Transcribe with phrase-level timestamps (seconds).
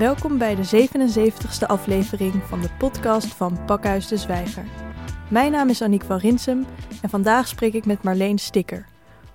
[0.00, 4.64] Welkom bij de 77ste aflevering van de podcast van Pakhuis de Zwijger.
[5.30, 6.66] Mijn naam is Aniek van Rinsum
[7.02, 8.86] en vandaag spreek ik met Marleen Stikker,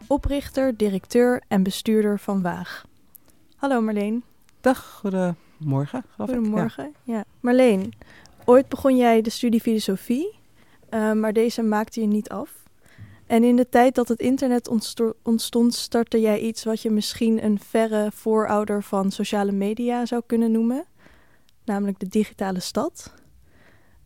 [0.07, 2.85] oprichter, directeur en bestuurder van Waag.
[3.55, 4.23] Hallo Marleen.
[4.61, 6.03] Dag, goedemorgen.
[6.17, 6.93] Goedemorgen.
[7.03, 7.23] Ja.
[7.39, 7.93] Marleen,
[8.45, 10.39] ooit begon jij de studie filosofie,
[10.89, 12.64] uh, maar deze maakte je niet af.
[13.25, 14.67] En in de tijd dat het internet
[15.23, 20.51] ontstond, startte jij iets wat je misschien een verre voorouder van sociale media zou kunnen
[20.51, 20.85] noemen,
[21.63, 23.13] namelijk de digitale stad.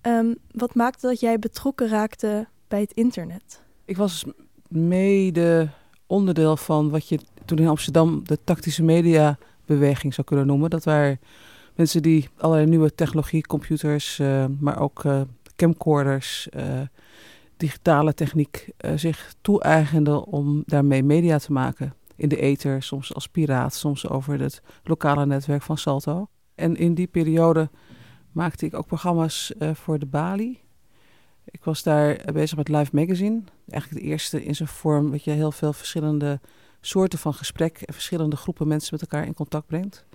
[0.02, 3.62] Um, wat maakte dat jij betrokken raakte bij het internet?
[3.86, 4.26] Ik was
[4.68, 5.70] mede
[6.08, 10.70] onderdeel van wat je toen in Amsterdam de tactische media beweging zou kunnen noemen.
[10.70, 11.20] Dat waren
[11.76, 15.22] mensen die allerlei nieuwe technologie, computers, uh, maar ook uh,
[15.55, 16.82] camcorders, uh,
[17.59, 21.94] digitale techniek uh, zich toe-eigende om daarmee media te maken.
[22.16, 26.27] In de ether, soms als piraat, soms over het lokale netwerk van Salto.
[26.55, 27.70] En in die periode
[28.32, 30.60] maakte ik ook programma's uh, voor de Bali.
[31.46, 33.41] Ik was daar bezig met Live Magazine.
[33.70, 36.40] Eigenlijk de eerste in zijn vorm, dat je heel veel verschillende
[36.82, 40.05] soorten van gesprek en verschillende groepen mensen met elkaar in contact brengt.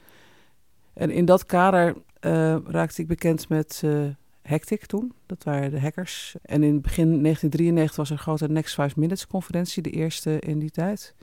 [0.95, 1.97] En in dat kader
[2.67, 3.83] raakte ik bekend met
[4.45, 5.13] Hectic toen.
[5.27, 6.35] Dat waren de hackers.
[6.43, 10.59] En in begin 1993 was er een grote Next 5 Minutes conferentie, de eerste in
[10.59, 11.15] die tijd.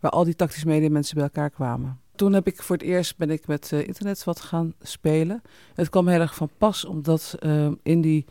[0.00, 2.00] Waar al die tactische media mensen bij elkaar kwamen.
[2.14, 5.42] Toen heb ik voor het eerst ben ik met uh, internet wat gaan spelen.
[5.74, 8.24] Het kwam heel erg van pas, omdat uh, in die.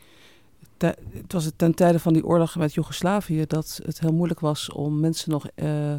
[0.77, 4.99] Het was ten tijde van die oorlog met Joegoslavië dat het heel moeilijk was om
[4.99, 5.95] mensen nog uh,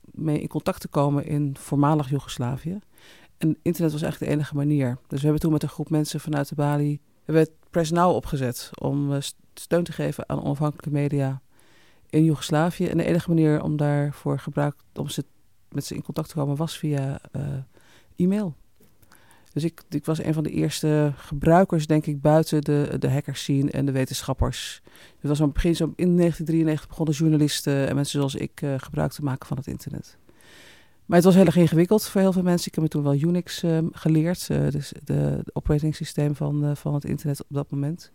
[0.00, 2.78] mee in contact te komen in voormalig Joegoslavië.
[3.38, 4.98] En internet was eigenlijk de enige manier.
[5.06, 7.00] Dus we hebben toen met een groep mensen vanuit de Bali
[7.34, 9.18] werd Press opgezet om uh,
[9.54, 11.40] steun te geven aan onafhankelijke media
[12.10, 12.86] in Joegoslavië.
[12.86, 15.24] En de enige manier om daarvoor gebruik, om ze
[15.68, 17.42] met ze in contact te komen was via uh,
[18.16, 18.54] e-mail.
[19.52, 23.40] Dus ik, ik, was een van de eerste gebruikers, denk ik, buiten de, de hackers
[23.40, 24.82] scene en de wetenschappers.
[25.20, 28.74] Het was aan het begin, zo in 1993 begonnen journalisten en mensen zoals ik uh,
[28.76, 30.16] gebruik te maken van het internet.
[31.08, 32.68] Maar het was heel erg ingewikkeld voor heel veel mensen.
[32.68, 36.64] Ik heb me toen wel Unix uh, geleerd, uh, dus de, de operating systeem van,
[36.64, 38.12] uh, van het internet op dat moment.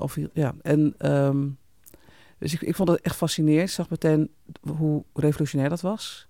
[0.00, 1.58] of, ja, en, um,
[2.38, 3.68] dus ik, ik vond het echt fascinerend.
[3.68, 4.30] Ik zag meteen
[4.76, 6.28] hoe revolutionair dat was.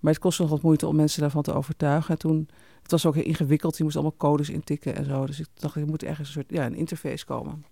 [0.00, 2.10] Maar het kostte nog wat moeite om mensen daarvan te overtuigen.
[2.10, 2.48] En toen,
[2.82, 3.76] het was ook heel ingewikkeld.
[3.76, 5.26] Je moest allemaal codes intikken en zo.
[5.26, 7.64] Dus ik dacht, er moet ergens een soort ja, een interface komen.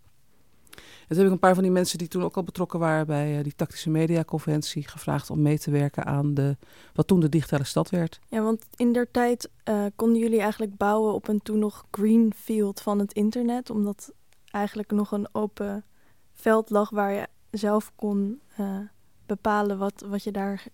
[0.72, 3.06] En toen heb ik een paar van die mensen die toen ook al betrokken waren
[3.06, 6.56] bij uh, die tactische mediaconventie gevraagd om mee te werken aan de,
[6.94, 8.20] wat toen de digitale stad werd.
[8.28, 12.80] Ja, want in der tijd uh, konden jullie eigenlijk bouwen op een toen nog greenfield
[12.80, 14.12] van het internet, omdat
[14.50, 15.84] eigenlijk nog een open
[16.32, 18.78] veld lag waar je zelf kon uh,
[19.26, 20.64] bepalen wat, wat je daar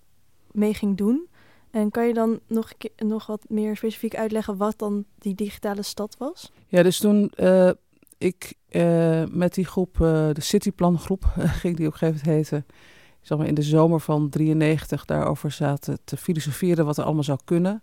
[0.51, 1.29] mee ging doen.
[1.71, 6.17] En kan je dan nog, nog wat meer specifiek uitleggen wat dan die digitale stad
[6.19, 6.53] was?
[6.67, 7.33] Ja, dus toen
[8.19, 11.25] ik uh, met die groep, uh, de Cityplan groep,
[11.63, 12.67] ging die op een gegeven moment heten.
[13.21, 17.39] Zeg maar in de zomer van 93 daarover zaten te filosoferen wat er allemaal zou
[17.45, 17.83] kunnen.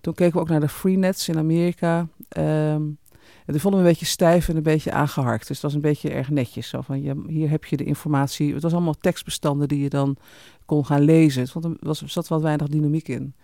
[0.00, 2.08] Toen keken we ook naar de Freenets in Amerika.
[2.38, 2.98] Um,
[3.46, 5.48] en die vonden we een beetje stijf en een beetje aangeharkt.
[5.48, 6.68] Dus dat was een beetje erg netjes.
[6.68, 8.52] Zo van, ja, hier heb je de informatie.
[8.52, 10.16] Het was allemaal tekstbestanden die je dan
[10.64, 11.46] kon gaan lezen.
[11.52, 13.34] Want er was, zat wat weinig dynamiek in.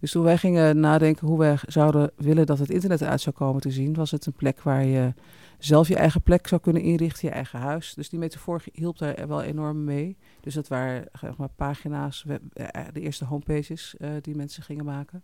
[0.00, 3.60] Dus toen wij gingen nadenken hoe wij zouden willen dat het internet eruit zou komen
[3.60, 3.94] te zien...
[3.94, 5.12] was het een plek waar je
[5.58, 7.94] zelf je eigen plek zou kunnen inrichten, je eigen huis.
[7.94, 10.16] Dus die metafoor hielp daar wel enorm mee.
[10.40, 15.22] Dus dat waren zeg maar, pagina's, eh, de eerste homepages uh, die mensen gingen maken.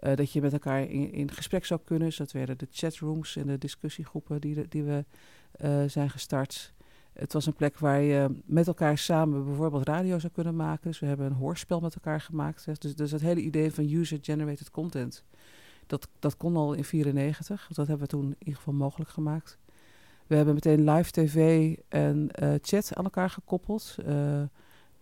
[0.00, 2.08] Uh, dat je met elkaar in, gesprek zou kunnen.
[2.08, 5.04] Dus dat werden de chatrooms en de discussiegroepen die, die we
[5.64, 6.72] uh, zijn gestart.
[7.12, 10.90] Het was een plek waar je met elkaar samen bijvoorbeeld radio zou kunnen maken.
[10.90, 12.64] Dus we hebben een hoorspel met elkaar gemaakt.
[12.64, 15.24] Dus, dus het hele idee van user-generated content
[15.86, 17.68] dat, dat kon al in 94.
[17.72, 19.58] Dat hebben we toen in ieder geval mogelijk gemaakt.
[20.26, 23.96] We hebben meteen live tv en uh, chat aan elkaar gekoppeld.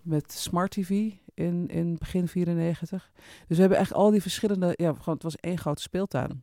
[0.03, 3.11] Met smart tv in, in begin 94.
[3.47, 4.73] Dus we hebben echt al die verschillende...
[4.77, 6.43] Ja, gewoon, het was één grote speeltuin.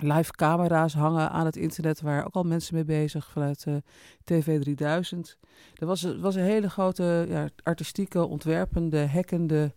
[0.00, 3.76] Live camera's hangen aan het internet, waar ook al mensen mee bezig vanuit uh,
[4.24, 5.38] TV 3000.
[5.74, 9.74] Er was, was een hele grote ja, artistieke, ontwerpende, hackende,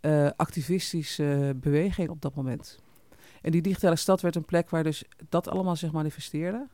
[0.00, 2.78] uh, activistische beweging op dat moment.
[3.42, 6.68] En die digitale stad werd een plek waar dus dat allemaal zich manifesteerde.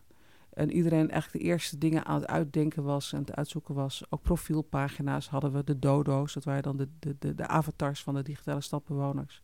[0.52, 4.02] En iedereen eigenlijk de eerste dingen aan het uitdenken was en het uitzoeken was.
[4.08, 8.14] Ook profielpagina's hadden we, de dodo's, dat waren dan de, de, de, de avatars van
[8.14, 9.42] de digitale stadbewoners.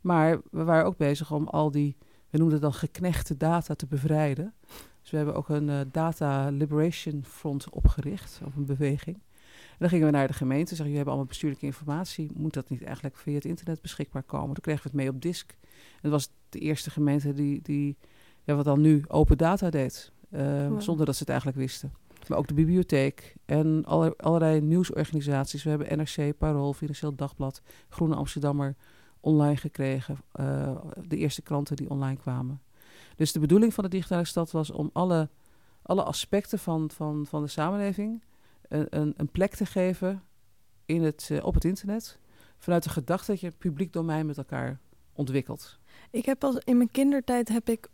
[0.00, 1.96] Maar we waren ook bezig om al die,
[2.30, 4.54] we noemden dan geknechte data te bevrijden.
[5.00, 9.16] Dus we hebben ook een uh, Data Liberation Front opgericht, of een beweging.
[9.74, 12.30] En dan gingen we naar de gemeente, zeggen, jullie hebben allemaal bestuurlijke informatie.
[12.34, 14.46] Moet dat niet eigenlijk via het internet beschikbaar komen?
[14.46, 15.56] Dan kregen we het mee op disk.
[15.70, 17.96] En dat was de eerste gemeente die, die
[18.42, 20.12] ja, wat dan nu open data deed.
[20.34, 20.80] Eh, Wow.
[20.80, 21.92] Zonder dat ze het eigenlijk wisten.
[22.28, 25.62] Maar ook de bibliotheek en alle, allerlei nieuwsorganisaties.
[25.62, 28.76] We hebben NRC, Parool, Financieel Dagblad, Groene Amsterdammer
[29.20, 30.16] online gekregen.
[30.32, 30.76] eh,
[31.06, 32.60] de eerste kranten die online kwamen.
[33.16, 35.28] Dus de bedoeling van de digitale stad was om alle,
[35.82, 38.22] alle aspecten van, van, van de samenleving
[38.68, 40.22] een, een, een plek te geven
[40.86, 42.18] in het, eh, op het internet.
[42.58, 44.78] Vanuit de gedachte dat je het publiek domein met elkaar
[45.12, 45.78] ontwikkelt.
[46.14, 47.88] Ik heb als in mijn kindertijd heb ik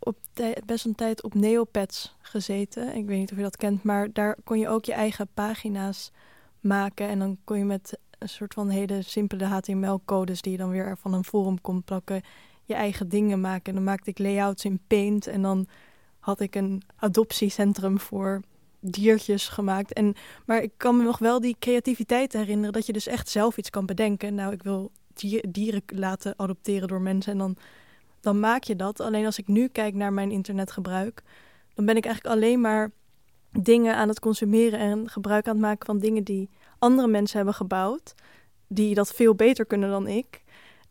[0.65, 2.95] best een tijd op Neopets gezeten.
[2.95, 6.11] Ik weet niet of je dat kent, maar daar kon je ook je eigen pagina's
[6.59, 7.07] maken.
[7.07, 10.97] En dan kon je met een soort van hele simpele HTML-codes die je dan weer
[10.97, 12.21] van een forum kon plakken,
[12.65, 13.65] je eigen dingen maken.
[13.65, 15.67] En dan maakte ik layouts in Paint en dan
[16.19, 18.41] had ik een adoptiecentrum voor
[18.79, 19.93] diertjes gemaakt.
[19.93, 20.13] En,
[20.45, 23.69] maar ik kan me nog wel die creativiteit herinneren dat je dus echt zelf iets
[23.69, 24.35] kan bedenken.
[24.35, 27.57] Nou, ik wil dier- dieren laten adopteren door mensen en dan
[28.21, 28.99] dan maak je dat.
[28.99, 31.23] Alleen als ik nu kijk naar mijn internetgebruik,
[31.73, 32.91] dan ben ik eigenlijk alleen maar
[33.51, 37.55] dingen aan het consumeren en gebruik aan het maken van dingen die andere mensen hebben
[37.55, 38.13] gebouwd,
[38.67, 40.43] die dat veel beter kunnen dan ik.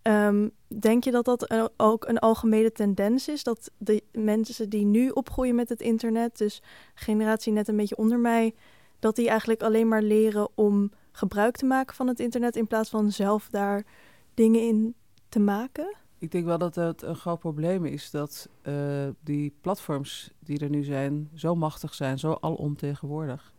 [0.03, 3.43] Ehm, denk je dat dat ook een algemene tendens is?
[3.43, 6.62] Dat de mensen die nu opgroeien met het internet, dus
[6.94, 8.55] generatie net een beetje onder mij,
[8.99, 12.91] dat die eigenlijk alleen maar leren om gebruik te maken van het internet in plaats
[12.91, 13.85] van zelf daar
[14.35, 14.94] dingen in
[15.29, 15.97] te maken?
[16.21, 18.75] Ik denk wel dat het een groot probleem is dat eh,
[19.21, 23.53] die platforms die er nu zijn zo machtig zijn, zo alomtegenwoordig.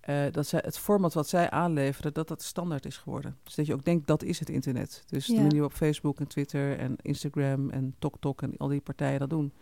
[0.00, 3.36] eh dat zij, het format wat zij aanleveren, dat dat standaard is geworden.
[3.42, 5.04] Dus dat je ook denkt, dat is het internet.
[5.06, 9.18] Dus de manier waarop Facebook en Twitter en Instagram en TokTok en al die partijen
[9.20, 9.52] dat doen.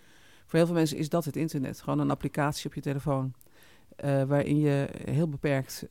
[0.46, 1.80] Voor heel veel mensen is dat het internet.
[1.80, 3.32] Gewoon een applicatie op je telefoon.
[3.96, 5.86] eh, waarin je heel beperkt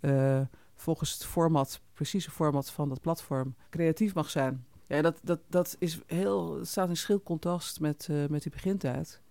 [0.75, 4.65] volgens het format, precieze format van dat platform, creatief mag zijn.
[4.89, 9.21] Ja, dat, dat, dat is heel, staat in schil contrast met, eh, met die begintijd.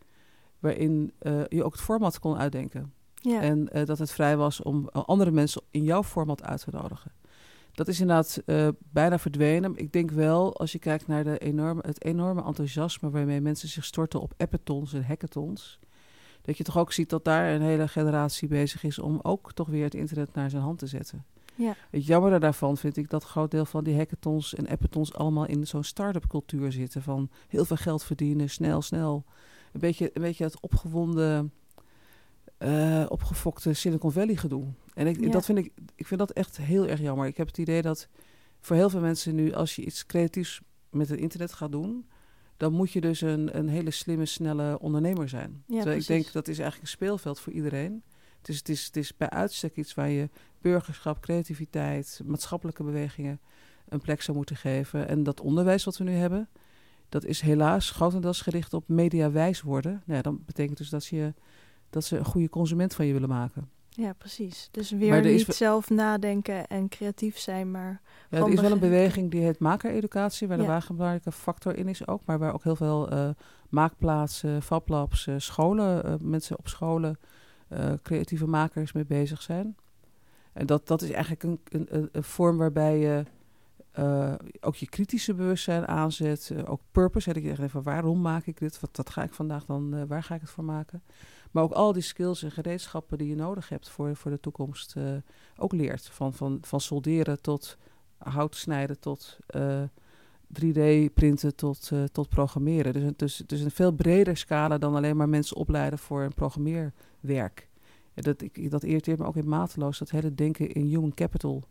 [0.58, 2.92] Waarin eh, je ook het format kon uitdenken.
[3.14, 3.40] Ja.
[3.40, 7.12] En eh, dat het vrij was om andere mensen in jouw format uit te nodigen.
[7.72, 8.42] Dat is inderdaad
[8.92, 9.76] bijna verdwenen.
[9.76, 13.84] Ik denk wel, als je kijkt naar de enorme, het enorme enthousiasme waarmee mensen zich
[13.84, 15.78] storten op appetons en hackathons.
[16.42, 19.68] Dat je toch ook ziet dat daar een hele generatie bezig is om ook toch
[19.68, 21.24] weer het internet naar zijn hand te zetten.
[21.58, 21.76] Ja.
[21.90, 25.46] Het jammere daarvan vind ik dat een groot deel van die hackathons en appetons allemaal
[25.46, 27.02] in zo'n start-up cultuur zitten.
[27.02, 29.24] Van heel veel geld verdienen, snel, snel.
[29.72, 31.52] Een beetje, een beetje het opgewonden,
[32.58, 34.64] eh, opgefokte Silicon Valley gedoe.
[34.94, 35.30] En ik, Ja.
[35.30, 37.26] dat vind ik, ik vind dat echt heel erg jammer.
[37.26, 38.08] Ik heb het idee dat
[38.60, 40.60] voor heel veel mensen nu, als je iets creatiefs
[40.90, 42.06] met het internet gaat doen,
[42.56, 45.64] dan moet je dus een, een hele slimme, snelle ondernemer zijn.
[45.68, 48.02] Terwijl ik denk dat is eigenlijk een speelveld voor iedereen.
[48.44, 50.28] Is, het, is, het is bij uitstek iets waar je
[50.60, 53.40] burgerschap, creativiteit, maatschappelijke bewegingen
[53.88, 55.08] een plek zou moeten geven.
[55.08, 56.48] En dat onderwijs wat we nu hebben,
[57.08, 59.92] dat is helaas grotendeels gericht op mediawijs worden.
[59.92, 61.34] Nou ja, dat betekent dus dat, je,
[61.90, 63.68] dat ze een goede consument van je willen maken.
[63.88, 64.68] Ja, precies.
[64.70, 68.00] Dus weer er niet we- zelf nadenken en creatief zijn, maar
[68.30, 70.80] Ja, er is wel een beweging die heet makereducatie, waar de Ja.
[70.86, 72.22] belangrijke factor in is ook.
[72.24, 73.28] Maar waar ook heel veel eh,
[73.68, 77.18] maakplaatsen, fablabs, eh, scholen, eh, mensen op scholen,
[78.02, 79.76] creatieve makers mee bezig zijn.
[80.58, 83.24] En dat, dat is eigenlijk een, een, een, vorm waarbij je
[83.90, 86.50] eh, ook je kritische bewustzijn aanzet.
[86.50, 88.80] eh, ook purpose, hè, dat je zegt van waarom maak ik dit?
[88.80, 91.02] Wat, ga ik vandaag dan, eh, waar ga ik het voor maken?
[91.50, 94.94] Maar ook al die skills en gereedschappen die je nodig hebt voor, voor de toekomst
[95.56, 96.08] ook leert.
[96.08, 97.78] Van, van, van solderen tot
[98.18, 99.82] hout snijden tot eh,
[100.62, 102.92] 3D-printen tot, tot programmeren.
[102.92, 107.67] Dus, dus, dus een veel breder scala dan alleen maar mensen opleiden voor een programmeerwerk.
[108.18, 111.64] Ja, dat, ik, dat irriteert me ook in mateloos, dat hele denken in human capital.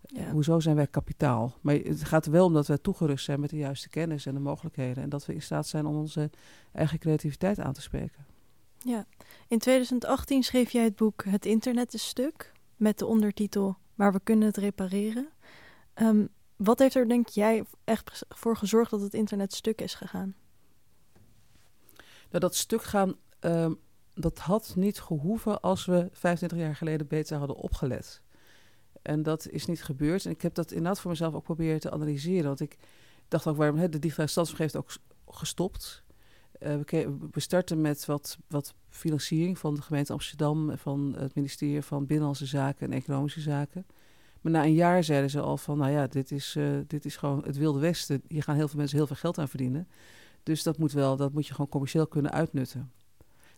[0.00, 0.30] Ja.
[0.30, 1.54] Hoezo zijn wij kapitaal?
[1.60, 4.40] Maar het gaat wel om dat wij toegerust zijn met de juiste kennis en de
[4.40, 5.02] mogelijkheden.
[5.02, 6.30] En dat we in staat zijn om onze
[6.72, 8.26] eigen creativiteit aan te spreken.
[8.78, 9.06] ja.
[9.48, 14.20] In 2018 schreef jij het boek Het internet is stuk, met de ondertitel Maar we
[14.24, 15.28] kunnen het repareren.
[15.94, 20.34] Ehm, wat heeft er, denk jij, echt voor gezorgd dat het internet stuk is gegaan?
[22.28, 23.72] Nou, dat stuk gaan, ehm,
[24.20, 28.22] dat had niet gehoeven als we 25 jaar geleden beter hadden opgelet.
[29.02, 30.24] En dat is niet gebeurd.
[30.24, 32.46] En ik heb dat inderdaad voor mezelf ook proberen te analyseren.
[32.46, 32.76] Want ik
[33.28, 34.90] dacht ook, waarom hè, de digitale heeft ook
[35.26, 36.02] gestopt.
[36.58, 36.76] Eh,
[37.30, 42.46] we starten met wat, wat financiering van de gemeente Amsterdam, van het ministerie van Binnenlandse
[42.46, 43.86] Zaken en Economische Zaken.
[44.40, 47.16] Maar na een jaar zeiden ze al van, nou ja, dit is, eh, dit is
[47.16, 48.22] gewoon het Wilde Westen.
[48.28, 49.88] Hier gaan heel veel mensen heel veel geld aan verdienen.
[50.42, 52.92] Dus dat moet wel, dat moet je gewoon commercieel kunnen uitnutten.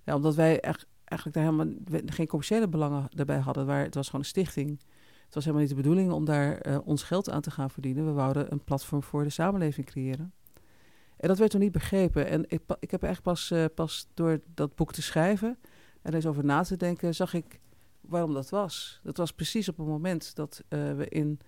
[0.04, 3.66] Ja, omdat wij echt, eigenlijk daar helemaal geen commerciële belangen daarbij hadden.
[3.66, 4.80] Waar, het was gewoon een stichting.
[5.25, 8.06] Het was helemaal niet de bedoeling om daar eh, ons geld aan te gaan verdienen.
[8.06, 10.32] We wouden een platform voor de samenleving creëren.
[11.16, 12.26] En dat werd toen niet begrepen.
[12.26, 15.59] En ik, ik heb eigenlijk pas, uh, pas door dat boek te schrijven
[16.02, 17.61] en eens over na te denken, zag ik
[18.00, 19.00] waarom dat was.
[19.02, 21.40] Dat was precies op het moment dat uh, we in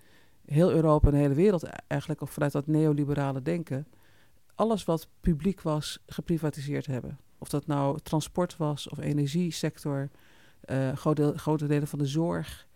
[0.45, 3.87] heel Europa en de hele wereld eigenlijk, of vanuit dat neoliberale denken,
[4.55, 7.19] alles wat publiek was, geprivatiseerd hebben.
[7.37, 10.09] Of dat nou transport was of energiesector,
[10.65, 12.67] uh, grote, grote delen van de zorg.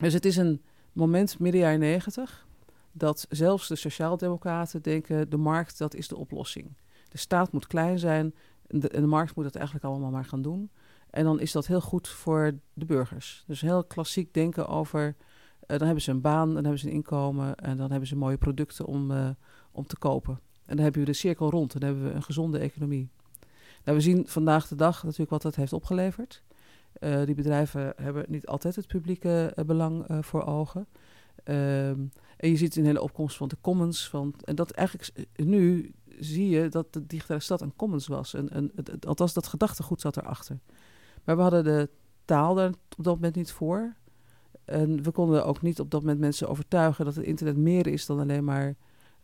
[0.00, 2.46] Dus het is een moment midden jaren negentig
[2.92, 6.76] dat zelfs de sociaaldemocraten denken de markt dat is de oplossing.
[7.08, 8.34] De staat moet klein zijn
[8.66, 10.70] en de, markt moet het eigenlijk allemaal maar gaan doen.
[11.10, 13.44] En dan is dat heel goed voor de burgers.
[13.46, 15.14] Dus heel klassiek denken over, uh,
[15.66, 18.38] dan hebben ze een baan, dan hebben ze een inkomen en dan hebben ze mooie
[18.38, 19.28] producten om, uh,
[19.72, 20.40] om te kopen.
[20.64, 23.10] En dan hebben we de cirkel rond dan hebben we een gezonde economie.
[23.88, 26.42] Nou, we zien vandaag de dag natuurlijk wat dat heeft opgeleverd.
[27.00, 30.86] Uh, die bedrijven hebben niet altijd het publieke belang voor ogen.
[31.44, 32.00] Ehm,
[32.36, 34.08] en je ziet een hele opkomst van de commons.
[34.08, 38.34] Van, en dat eigenlijk nu zie je dat de digitale stad een commons was.
[38.34, 38.72] En, en,
[39.06, 40.58] althans, dat gedachtegoed zat erachter.
[41.24, 41.88] Maar we hadden de
[42.24, 43.94] taal daar op dat moment niet voor.
[44.64, 48.06] En we konden ook niet op dat moment mensen overtuigen dat het internet meer is
[48.06, 48.76] dan alleen maar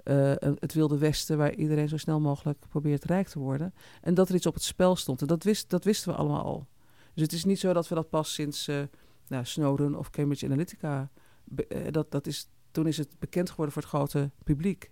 [0.05, 3.75] uh, het wilde westen, waar iedereen zo snel mogelijk probeert rijk te worden.
[4.01, 5.21] En dat er iets op het spel stond.
[5.21, 6.67] En dat, dat wisten we allemaal al.
[7.15, 8.83] Dus het is niet zo dat we dat pas sinds uh,
[9.29, 11.11] nou, Snowden of Cambridge Analytica.
[11.57, 14.91] Uh, dat, dat is, toen is het bekend geworden voor het grote publiek.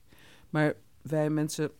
[0.51, 1.71] Maar wij mensen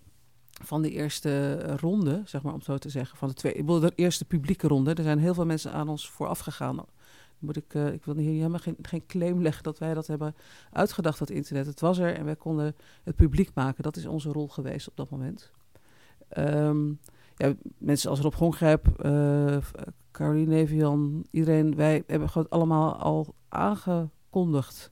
[0.63, 4.25] van de eerste ronde, zeg maar om zo te zeggen, van de twee, de eerste
[4.25, 4.95] publieke ronde.
[4.95, 6.85] Er zijn heel veel mensen aan ons vooraf gegaan.
[7.43, 10.35] Moet ik, uh, ik wil hier helemaal geen, geen claim leggen dat wij dat hebben
[10.71, 11.67] uitgedacht, dat internet.
[11.67, 13.83] Het was er en wij konden het publiek maken.
[13.83, 15.51] Dat is onze rol geweest op dat moment.
[16.39, 17.01] Um,
[17.37, 19.57] ja, mensen als Rob Gongrijp, uh,
[20.11, 24.91] Caroline Nevian, iedereen, wij hebben gewoon allemaal al aangekondigd.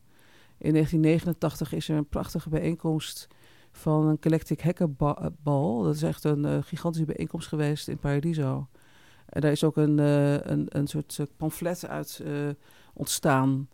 [0.58, 3.28] In 1989 is er een prachtige bijeenkomst
[3.70, 5.82] van een Galactic Hackerbal.
[5.82, 8.68] Dat is echt een gigantische bijeenkomst geweest in Paradiso.
[9.30, 12.22] En daar is ook een, uh, een, een soort uh, pamflet uit
[12.94, 13.68] ontstaan.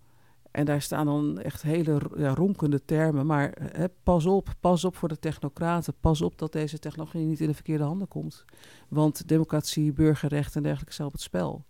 [0.51, 3.27] En daar staan dan echt hele ja, ronkende termen.
[3.27, 5.95] Maar hè, pas op, pas op voor de technocraten.
[6.01, 8.45] Pas op dat deze technologie niet in de verkeerde handen komt.
[8.89, 11.65] Want democratie, burgerrecht en dergelijke zijn op het spel.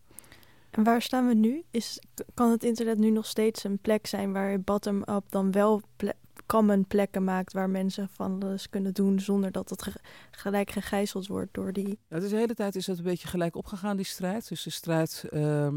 [0.70, 1.64] En waar staan we nu?
[1.70, 2.00] Is,
[2.34, 5.82] kan het internet nu nog steeds een plek zijn waar bottom-up dan wel
[6.46, 9.92] common plekken maakt waar mensen van alles kunnen doen zonder dat het
[10.30, 11.98] gelijk gegijzeld wordt door die.
[12.08, 14.48] Ja, dus de hele tijd is het een beetje gelijk opgegaan, die strijd.
[14.48, 15.68] Dus de strijd, uh,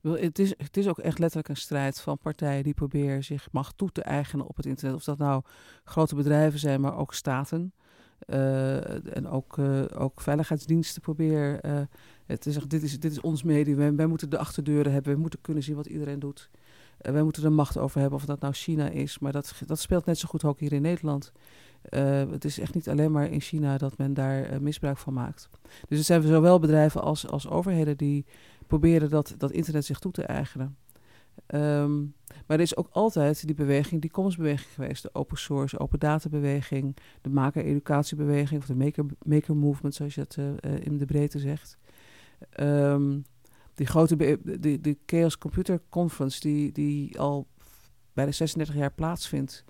[0.00, 3.78] het, is, het is ook echt letterlijk een strijd van partijen die proberen zich macht
[3.78, 4.96] toe te eigenen op het internet.
[4.96, 5.42] Of dat nou
[5.84, 7.72] grote bedrijven zijn, maar ook staten.
[8.26, 11.66] Uh, en ook, uh, ook veiligheidsdiensten proberen.
[11.66, 11.80] Uh,
[12.26, 13.76] het is, dit, is, dit is ons medium.
[13.76, 15.14] Wij, wij moeten de achterdeuren hebben.
[15.14, 16.50] We moeten kunnen zien wat iedereen doet.
[17.12, 19.18] Wij moeten er macht over hebben of dat nou China is.
[19.18, 21.32] Maar dat, dat speelt net zo goed ook hier in Nederland.
[21.90, 25.12] Uh, het is echt niet alleen maar in China dat men daar uh, misbruik van
[25.12, 25.48] maakt.
[25.88, 28.26] Dus er zijn zowel bedrijven als, als overheden die
[28.66, 30.76] proberen dat, dat internet zich toe te eigenen.
[31.46, 32.14] Um,
[32.46, 35.02] maar er is ook altijd die beweging, die commonsbeweging geweest.
[35.02, 36.96] De open source, open data beweging.
[37.20, 40.38] De maker-educatiebeweging of de maker, maker movement, zoals je het
[40.84, 41.78] in de breedte zegt.
[42.60, 43.24] Um,
[43.74, 47.46] die grote, de, de Chaos Computer Conference, die, die al
[48.12, 49.64] bijna 36 jaar plaatsvindt.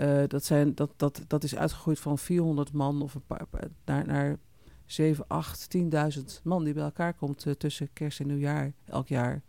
[0.00, 3.46] Uh, dat, zijn, dat, dat, dat is uitgegroeid van 400 man of een paar,
[3.84, 4.38] naar, naar
[4.86, 9.42] 7, 8, 10.000 man die bij elkaar komt uh, tussen kerst en nieuwjaar elk jaar.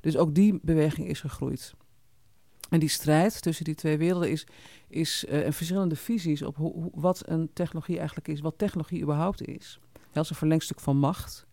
[0.00, 1.74] Dus ook die beweging is gegroeid.
[2.70, 4.46] En die strijd tussen die twee werelden is,
[4.88, 9.80] is uh, verschillende visies op hoe, wat een technologie eigenlijk is, wat technologie überhaupt is.
[10.12, 11.45] Is een verlengstuk van macht.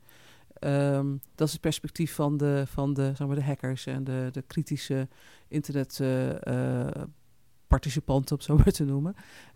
[0.65, 4.29] Um, dat is het perspectief van de, van de, zeg maar, de hackers en de,
[4.32, 5.08] de kritische
[5.48, 9.15] internetparticipanten, uh, uh, om zo maar te noemen.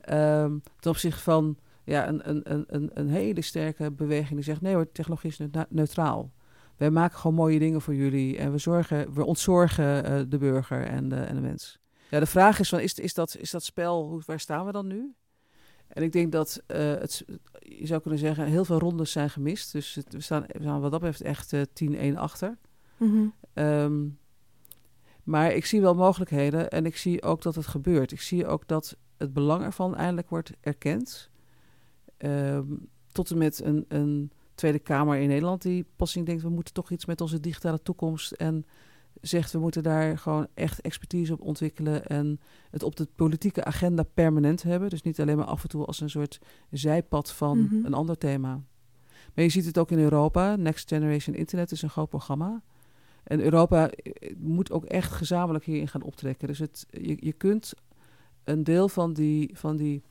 [0.09, 4.73] Um, ten opzichte van ja, een, een, een, een hele sterke beweging die zegt: nee
[4.73, 6.31] hoor, technologie is neutraal.
[6.77, 10.85] Wij maken gewoon mooie dingen voor jullie en we, zorgen, we ontzorgen uh, de burger
[10.85, 11.79] en de, en de mens.
[12.09, 14.87] Ja, de vraag is: van, is, is, dat, is dat spel, waar staan we dan
[14.87, 15.15] nu?
[15.87, 17.25] En ik denk dat uh, het,
[17.59, 19.71] je zou kunnen zeggen, heel veel rondes zijn gemist.
[19.71, 22.57] Dus het, we, staan, we staan wat dat betreft echt uh, 10-1 achter.
[22.97, 23.63] Mm -hmm.
[23.63, 24.17] um,
[25.23, 28.11] maar ik zie wel mogelijkheden en ik zie ook dat het gebeurt.
[28.11, 31.29] Ik zie ook dat het belang ervan eindelijk wordt erkend.
[32.17, 36.41] Um, tot en met een, een, Tweede Kamer in Nederland die passing denkt...
[36.41, 38.31] we moeten toch iets met onze digitale toekomst...
[38.31, 38.65] en
[39.21, 42.39] zegt we moeten daar gewoon echt expertise op ontwikkelen en
[42.71, 44.89] het op de politieke agenda permanent hebben.
[44.89, 46.39] Dus niet alleen maar af en toe als een soort
[46.71, 47.85] zijpad van mm -hmm.
[47.85, 48.61] een ander thema.
[49.33, 50.55] Maar je ziet het ook in Europa.
[50.55, 52.61] Next Generation Internet is een groot programma.
[53.23, 53.89] En Europa
[54.37, 56.47] moet ook echt gezamenlijk hierin gaan optrekken.
[56.47, 57.73] Dus het, je, je kunt
[58.43, 60.01] een deel van die, van die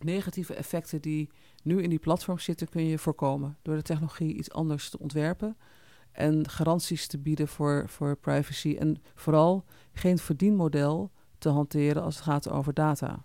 [0.00, 1.28] negatieve effecten die
[1.62, 3.56] nu in die platforms zitten, kun je voorkomen.
[3.62, 5.56] Door de technologie iets anders te ontwerpen.
[6.12, 8.76] En garanties te bieden voor, voor privacy.
[8.78, 13.22] En vooral geen verdienmodel te hanteren als het gaat over data.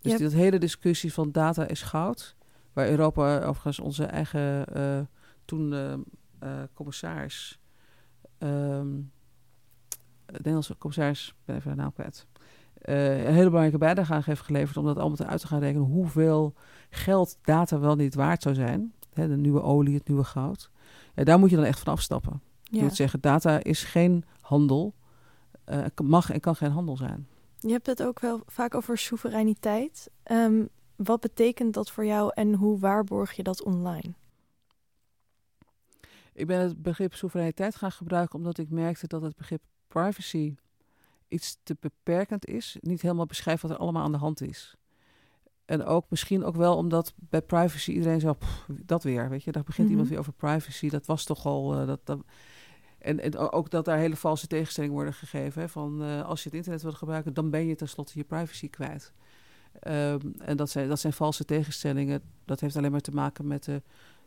[0.00, 0.16] Dus Yep.
[0.20, 2.36] die dat hele discussie van data is goud.
[2.72, 5.00] Waar Europa overigens onze eigen eh,
[5.44, 5.92] toen eh,
[6.38, 7.60] eh, commissaris...
[8.38, 8.94] ehm,
[10.26, 12.26] de Nederlandse commissaris, ik ben even de naam kwijt...
[12.74, 14.76] eh, een hele belangrijke bijdrage aan heeft geleverd...
[14.76, 15.86] om dat allemaal te uit te gaan rekenen...
[15.86, 16.54] hoeveel
[16.90, 18.92] geld data wel niet waard zou zijn.
[19.12, 20.70] Hè, de nieuwe olie, het nieuwe goud.
[21.16, 22.40] Ja, daar moet je dan echt van afstappen.
[22.62, 24.94] Je moet zeggen, data is geen handel.
[25.64, 27.28] eh, mag en kan geen handel zijn.
[27.60, 30.10] Je hebt het ook wel vaak over soevereiniteit.
[30.22, 30.64] Ehm,
[30.96, 34.14] wat betekent dat voor jou en hoe waarborg je dat online?
[36.32, 40.54] Ik ben het begrip soevereiniteit gaan gebruiken omdat ik merkte dat het begrip privacy
[41.28, 42.76] iets te beperkend is.
[42.80, 44.76] Niet helemaal beschrijft wat er allemaal aan de hand is.
[45.66, 49.52] En ook misschien ook wel omdat bij privacy iedereen zo, "Pff, dat weer, weet je,
[49.52, 49.90] daar begint Mhm.
[49.90, 50.88] iemand weer over privacy.
[50.88, 52.20] Dat was toch al, eh, dat, dat,
[52.98, 55.62] en, ook dat daar hele valse tegenstellingen worden gegeven.
[55.62, 58.70] Hè, van eh, als je het internet wilt gebruiken, dan ben je tenslotte je privacy
[58.70, 59.12] kwijt.
[59.80, 62.22] Ehm, en dat zijn, dat zijn valse tegenstellingen.
[62.44, 63.82] Dat heeft alleen maar te maken met de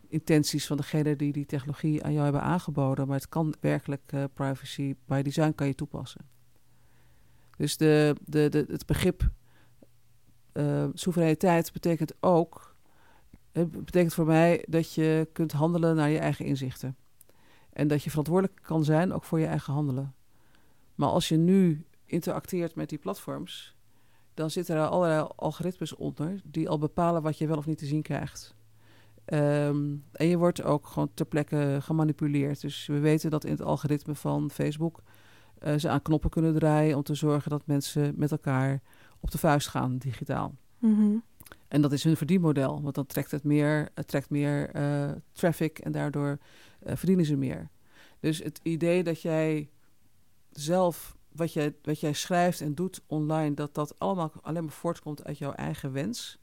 [0.07, 3.07] intenties van degene die die technologie aan jou hebben aangeboden.
[3.07, 6.21] Maar het kan werkelijk eh, privacy by design kan je toepassen.
[7.57, 9.29] Dus de, de, de, het begrip
[10.59, 12.75] eh, soevereiniteit betekent ook,
[13.51, 16.95] het betekent voor mij dat je kunt handelen naar je eigen inzichten.
[17.73, 20.13] En dat je verantwoordelijk kan zijn ook voor je eigen handelen.
[20.95, 23.75] Maar als je nu interacteert met die platforms,
[24.33, 27.85] dan zitten er allerlei algoritmes onder die al bepalen wat je wel of niet te
[27.85, 28.55] zien krijgt.
[29.25, 32.61] Ehm, en je wordt ook gewoon ter plekke gemanipuleerd.
[32.61, 35.01] Dus we weten dat in het algoritme van Facebook
[35.59, 38.81] eh, ze aan knoppen kunnen draaien om te zorgen dat mensen met elkaar
[39.19, 40.55] op de vuist gaan digitaal.
[40.77, 41.17] Mhm.
[41.67, 45.79] En dat is hun verdienmodel, want dan trekt het meer, het trekt meer eh, traffic
[45.79, 46.37] en daardoor
[46.79, 47.69] eh, verdienen ze meer.
[48.19, 49.69] Dus het idee dat jij
[50.51, 55.23] zelf, wat jij, wat jij schrijft en doet online, dat dat allemaal alleen maar voortkomt
[55.23, 56.39] uit jouw eigen wens,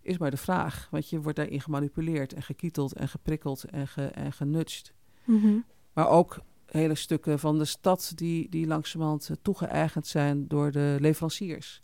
[0.00, 0.88] is maar de vraag.
[0.90, 4.92] Want je wordt daarin gemanipuleerd en gekieteld en geprikkeld en, ge, en genudged.
[5.24, 5.58] Mhm.
[5.92, 10.96] Maar ook hele stukken van de stad die, die langzamerhand eh, toegeëigend zijn door de
[11.00, 11.82] leveranciers.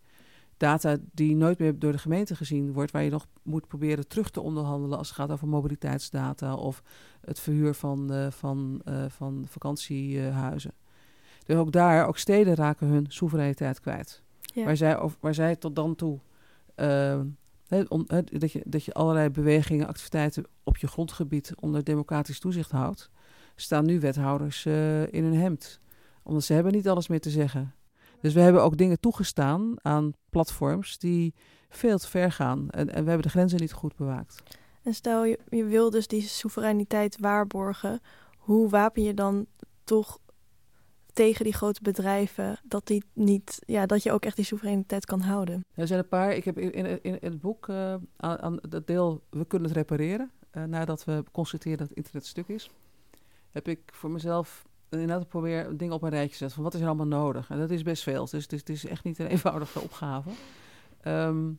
[0.57, 4.31] Data die nooit meer door de gemeente gezien wordt, waar je nog moet proberen terug
[4.31, 6.83] te onderhandelen als het gaat over mobiliteitsdata of
[7.21, 10.73] het verhuur van, eh, van, eh, van vakantiehuizen.
[11.47, 14.23] Dus ook daar, ook steden raken hun soevereiniteit kwijt.
[14.55, 14.65] Ja.
[14.65, 16.19] Waar, zij, of, waar zij tot dan toe,
[16.75, 17.21] eh,
[17.67, 17.85] hè,
[18.25, 23.11] dat, je, dat je allerlei bewegingen, activiteiten op je grondgebied onder democratisch toezicht houdt,
[23.57, 25.81] staan nu wethouders eh, in hun hemd.
[26.23, 27.75] Omdat ze hebben niet alles meer te zeggen.
[28.25, 31.35] Dus we hebben ook dingen toegestaan aan platforms die
[31.69, 32.71] veel te ver gaan.
[32.71, 34.43] En, en we hebben de grenzen niet goed bewaakt.
[34.83, 38.01] En stel je, je wil dus die soevereiniteit waarborgen.
[38.39, 39.47] Hoe wapen je dan
[39.85, 40.19] toch
[41.13, 45.21] tegen die grote bedrijven dat, die niet, ja, dat je ook echt die soevereiniteit kan
[45.21, 45.65] houden?
[45.75, 46.33] Er zijn een paar.
[46.33, 49.77] Ik heb in, in, in het boek eh, aan, aan dat deel We kunnen het
[49.77, 50.31] repareren.
[50.51, 52.71] eh, nadat we constateren dat het internet stuk is.
[53.51, 54.65] Heb ik voor mezelf
[55.01, 56.57] inderdaad probeer dingen op een rijtje te zetten.
[56.57, 57.51] Van wat is er allemaal nodig?
[57.51, 58.29] En dat is best veel.
[58.31, 60.31] Dus het is, het is echt niet een eenvoudige opgave.
[61.01, 61.51] Ehm,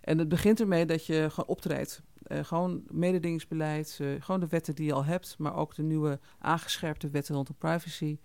[0.00, 2.02] en het begint ermee dat je gewoon optreedt.
[2.22, 6.20] Eh, gewoon mededingingsbeleid, eh, gewoon de wetten die je al hebt, maar ook de nieuwe
[6.38, 8.18] aangescherpte wetten rondom privacy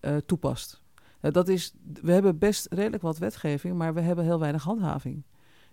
[0.00, 0.82] eh, toepast.
[1.20, 5.22] Eh, dat is, we hebben best redelijk wat wetgeving, maar we hebben heel weinig handhaving.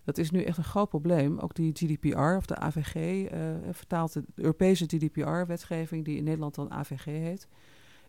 [0.03, 1.39] Dat is nu echt een groot probleem.
[1.39, 3.27] Ook die GDPR of de AVG
[3.71, 7.47] vertaalt de Europese GDPR-wetgeving, die in Nederland dan AVG heet.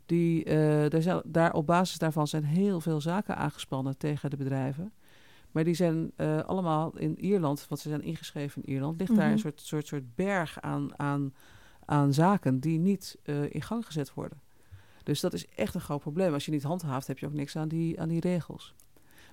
[0.06, 4.36] Die, eh, daar, zijn, daar op basis daarvan zijn heel veel zaken aangespannen tegen de
[4.36, 4.92] bedrijven.
[5.50, 9.24] Maar die zijn eh, allemaal in Ierland, want ze zijn ingeschreven in Ierland, ligt daar
[9.24, 9.32] Mhm.
[9.32, 11.34] een soort, soort, soort berg aan, aan,
[11.84, 14.40] aan zaken die niet eh, in gang gezet worden.
[15.02, 16.32] Dus dat is echt een groot probleem.
[16.32, 18.74] Als je niet handhaaft, heb je ook niks aan die, aan die regels.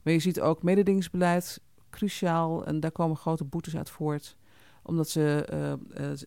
[0.03, 4.35] Maar je ziet ook mededingingsbeleid cruciaal en daar komen grote boetes uit voort.
[4.83, 5.45] Omdat ze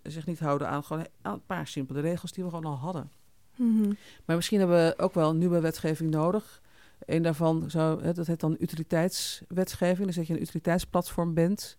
[0.02, 3.11] zich niet houden aan, gewoon aan een paar simpele regels die we gewoon al hadden.
[3.56, 3.92] Mhm.
[4.24, 6.62] Maar misschien hebben we ook wel nieuwe wetgeving nodig.
[7.06, 10.06] Een daarvan zou, dat heet dan utiliteitswetgeving.
[10.06, 11.76] Dus dat je een utiliteitsplatform bent.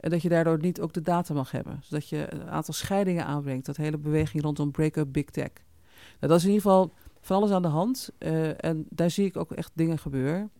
[0.00, 1.80] En dat je daardoor niet ook de data mag hebben.
[1.82, 3.66] Zodat je een aantal scheidingen aanbrengt.
[3.66, 5.50] Dat hele beweging rondom break-up big tech.
[6.20, 8.10] Nou, dat is in ieder geval van alles aan de hand.
[8.18, 10.50] eh, en daar zie ik ook echt dingen gebeuren.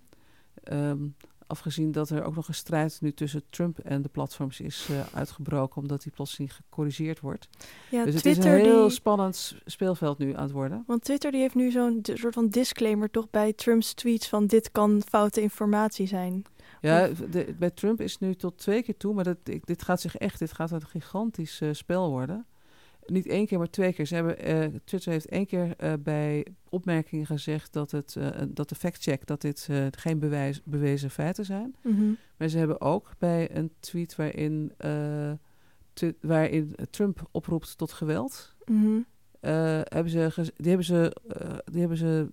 [0.63, 0.99] Ehm,
[1.47, 5.01] Afgezien dat er ook nog een strijd nu tussen Trump en de platforms is uh,
[5.13, 7.49] uitgebroken, omdat die plotseling gecorrigeerd wordt.
[7.91, 8.97] Ja, dus Twitter het is een heel die...
[8.97, 10.85] spannend speelveld nu aan het worden.
[10.87, 14.73] Want Twitter die heeft nu zo'n soort van disclaimer toch bij Trumps tweets van dit
[14.73, 16.45] kan foute informatie zijn.
[16.81, 20.17] Ja, de, bij Trump is nu tot twee keer toe, maar dat, dit gaat zich
[20.17, 22.47] echt, dit gaat een gigantisch uh, spel worden
[23.07, 24.07] niet één keer, maar twee keer.
[24.07, 28.69] Ze hebben, uh, Twitter heeft één keer uh, bij opmerkingen gezegd dat, het, uh, dat
[28.69, 31.75] de fact-check dat dit geen bewijs, bewezen feiten zijn.
[31.83, 32.17] Mm -hmm.
[32.37, 34.73] Maar ze hebben ook bij een tweet waarin,
[36.21, 39.05] waarin Trump oproept tot geweld, mm -hmm.
[39.83, 41.17] hebben ze, die hebben ze,
[41.65, 42.29] die hebben ze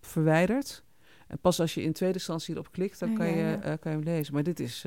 [0.00, 0.84] verwijderd.
[1.26, 4.02] En pas als je in tweede instantie erop klikt, dan kan, je, kan je hem
[4.02, 4.34] lezen.
[4.34, 4.84] Maar dit is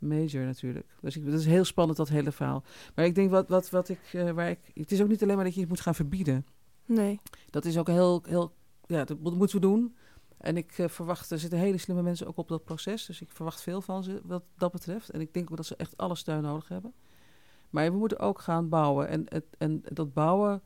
[0.00, 0.86] major natuurlijk.
[1.00, 2.64] Dus ik, dat is heel spannend, dat hele verhaal.
[2.94, 4.58] Maar ik denk wat, wat, wat ik, uh, waar ik.
[4.74, 6.46] Het is ook niet alleen maar dat je het moet gaan verbieden.
[6.86, 7.20] Nee.
[7.50, 8.54] Dat is ook heel, heel.
[8.86, 9.96] Ja, dat moeten we doen.
[10.38, 13.06] En ik uh, verwacht, er zitten hele slimme mensen ook op dat proces.
[13.06, 15.10] Dus ik verwacht veel van ze wat dat betreft.
[15.10, 16.94] En ik denk ook dat ze echt alle steun nodig hebben.
[17.70, 19.08] Maar we moeten ook gaan bouwen.
[19.08, 20.62] En, het, en dat bouwen,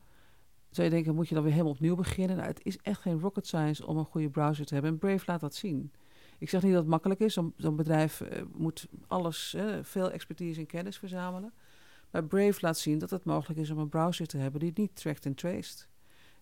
[0.69, 2.35] zou je denken, moet je dan weer helemaal opnieuw beginnen?
[2.35, 4.91] Nou, het is echt geen rocket science om een goede browser te hebben.
[4.91, 5.91] En Brave laat dat zien.
[6.37, 7.33] Ik zeg niet dat het makkelijk is.
[7.57, 11.53] Zo'n bedrijf uh, moet alles, veel expertise en kennis verzamelen.
[12.11, 14.95] Maar Brave laat zien dat het mogelijk is om een browser te hebben die niet
[14.95, 15.87] tracked en traced.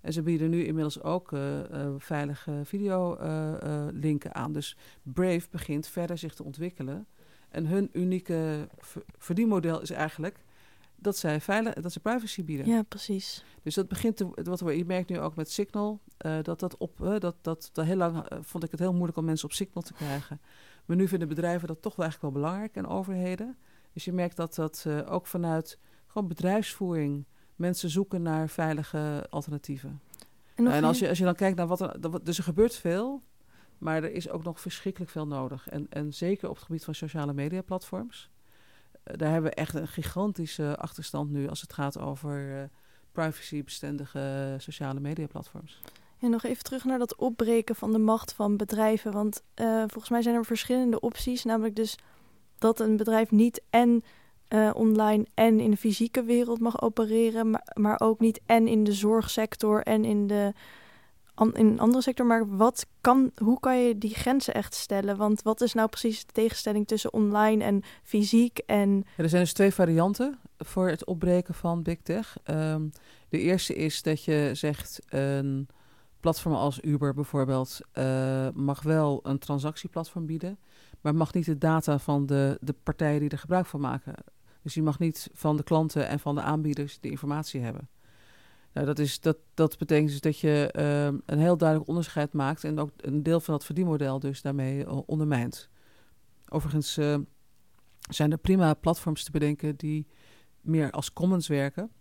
[0.02, 4.54] En ze bieden nu inmiddels ook uh, uh, veilige videolinken aan.
[4.54, 7.08] Dus Brave begint verder zich te ontwikkelen.
[7.50, 8.68] En hun unieke
[9.18, 10.44] verdienmodel is eigenlijk
[11.04, 12.66] dat zij, veilig, dat ze privacy bieden.
[12.68, 13.44] Ja, precies.
[13.62, 16.78] Dus dat begint te, wat we, je merkt nu ook met Signal, uh, dat dat
[16.78, 19.48] op, uh, dat, dat, dat heel lang uh, vond ik het heel moeilijk om mensen
[19.48, 20.42] op Signal te krijgen.
[20.86, 23.58] Maar nu vinden bedrijven dat toch wel eigenlijk wel belangrijk en overheden.
[23.94, 30.02] Dus je merkt dat dat ook vanuit gewoon bedrijfsvoering mensen zoeken naar veilige alternatieven.
[30.56, 33.22] En, en als, je, als je dan kijkt naar wat er, dus er gebeurt veel,
[33.78, 35.70] maar er is ook nog verschrikkelijk veel nodig.
[35.70, 38.32] En, en zeker op het gebied van sociale media platforms
[39.04, 42.64] daar hebben we echt een gigantische achterstand nu als het gaat over uh,
[43.12, 45.82] privacybestendige sociale mediaplatforms.
[46.20, 49.12] En nog even terug naar dat opbreken van de macht van bedrijven.
[49.12, 51.44] Want uh, volgens mij zijn er verschillende opties.
[51.44, 51.98] Namelijk dus
[52.58, 54.04] dat een bedrijf niet en
[54.74, 59.84] online en in de fysieke wereld mag opereren, maar ook niet en in de zorgsector
[59.84, 60.54] en in de
[61.36, 62.26] in een andere sector.
[62.26, 65.18] Maar wat kan, hoe kan je die grenzen echt stellen?
[65.18, 68.58] Want wat is nou precies de tegenstelling tussen online en fysiek?
[68.58, 69.06] En...
[69.18, 72.38] Er zijn dus twee varianten voor het opbreken van big tech.
[72.46, 72.92] Um,
[73.30, 75.68] de eerste is dat je zegt een
[76.20, 80.60] platform als Uber bijvoorbeeld uh, mag wel een transactieplatform bieden,
[81.02, 84.14] maar mag niet de data van de, de partijen die er gebruik van maken.
[84.62, 87.90] Dus je mag niet van de klanten en van de aanbieders de informatie hebben.
[88.74, 92.64] Nou, dat, is, dat, dat betekent dus dat je uh, een heel duidelijk onderscheid maakt
[92.64, 95.70] en ook een deel van dat verdienmodel dus daarmee uh, ondermijnt.
[96.50, 97.18] Overigens uh,
[98.10, 100.08] zijn er prima platforms te bedenken die
[100.62, 101.92] meer als commons werken.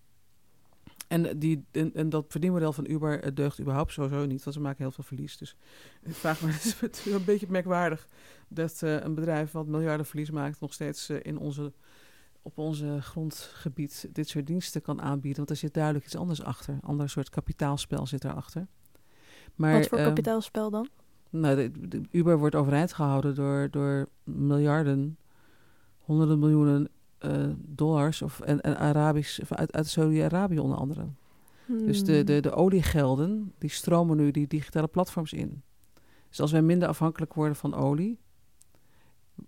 [1.09, 4.93] En, die, en, dat verdienmodel van Uber deugt überhaupt sowieso niet, want ze maken heel
[4.93, 5.37] veel verlies.
[5.37, 5.57] Dus
[6.03, 8.09] ik vraag me, het is een beetje merkwaardig
[8.49, 11.73] dat een bedrijf wat miljarden verlies maakt nog steeds in onze
[12.43, 15.37] op onze grondgebied dit soort diensten kan aanbieden.
[15.37, 16.75] Want er zit duidelijk iets anders achter.
[16.75, 18.67] Een ander soort kapitaalspel zit erachter.
[19.55, 20.89] Maar, Wat voor uh, kapitaalspel dan?
[21.31, 25.19] Nou, de, Uber wordt overeind gehouden door, door miljarden,
[25.99, 26.89] honderden miljoenen
[27.21, 31.07] uh, dollars of, en, en Arabisch, uit, uit Saudi-Arabië onder andere.
[31.67, 35.63] Dus de, de, de oliegelden, die stromen nu die digitale platforms in.
[36.29, 38.19] Dus als wij minder afhankelijk worden van olie,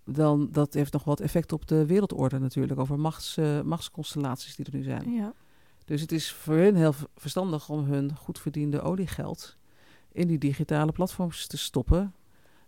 [0.03, 4.65] dan dat heeft nog wat effect op de wereldorde natuurlijk, over machts, uh, machtsconstellaties die
[4.65, 5.11] er nu zijn.
[5.11, 5.33] Ja.
[5.85, 9.57] Dus het is voor hen heel verstandig om hun goed verdiende oliegeld
[10.11, 12.13] in die digitale platforms te stoppen.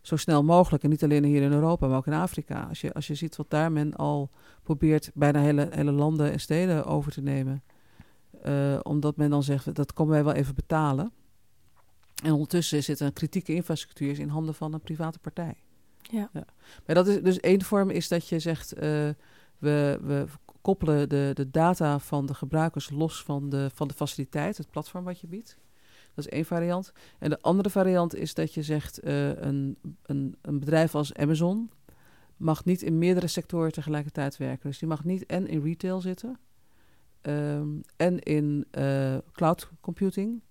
[0.02, 0.84] Zo snel mogelijk.
[0.84, 2.66] En niet alleen hier in Europa, maar ook in Afrika.
[2.70, 4.30] Als je, als je ziet wat daar men al
[4.64, 7.64] probeert bijna hele, hele landen en steden over te nemen.
[8.46, 11.12] Uh, omdat men dan zegt, dat komen wij wel even betalen.
[12.24, 15.56] En ondertussen zit een kritieke infrastructuur in handen van een private partij.
[16.12, 16.30] Ja.
[16.34, 16.46] ja.
[16.86, 18.82] Maar dat is dus één vorm is dat je zegt, uh,
[19.58, 20.26] we, we
[20.62, 25.04] koppelen de, de data van de gebruikers los van de, van de faciliteit, het platform
[25.04, 25.58] wat je biedt.
[26.14, 26.94] Dat is één variant.
[27.20, 31.70] En de andere variant is dat je zegt, uh, een, een, een bedrijf als Amazon
[32.38, 34.70] mag niet in meerdere sectoren tegelijkertijd werken.
[34.70, 36.40] Dus die mag niet en in retail zitten,
[37.22, 40.42] um, en in uh, cloud computing,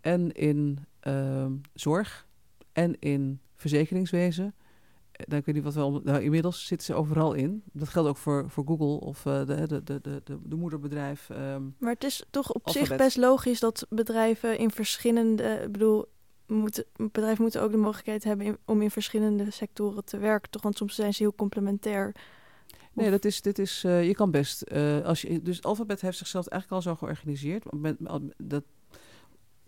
[0.00, 2.26] en in um, zorg,
[2.72, 4.54] en in verzekeringswezen
[5.26, 6.00] nou, ik weet niet wat wel.
[6.04, 7.62] Nou, inmiddels zitten ze overal in.
[7.72, 11.28] Dat geldt ook voor, voor Google of uh, de, de, de, de, de, moederbedrijf.
[11.30, 15.60] Um, maar het is toch op zich best logisch dat bedrijven in verschillende.
[15.64, 16.06] Ik bedoel,
[16.46, 20.62] moet, bedrijven moeten ook de mogelijkheid hebben om in verschillende sectoren te werken, toch?
[20.62, 22.14] Want soms zijn ze heel complementair.
[22.92, 24.64] Nee, dat is, dit is, uh, je kan best.
[24.72, 27.72] Uh, als je, dus Alphabet heeft zichzelf eigenlijk al zo georganiseerd.
[27.72, 27.96] Met,
[28.36, 28.64] dat,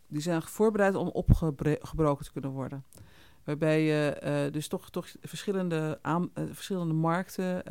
[0.07, 2.85] die zijn voorbereid om opgebroken te kunnen worden.
[3.45, 7.63] Waarbij je uh, dus toch, toch verschillende, aan, verschillende markten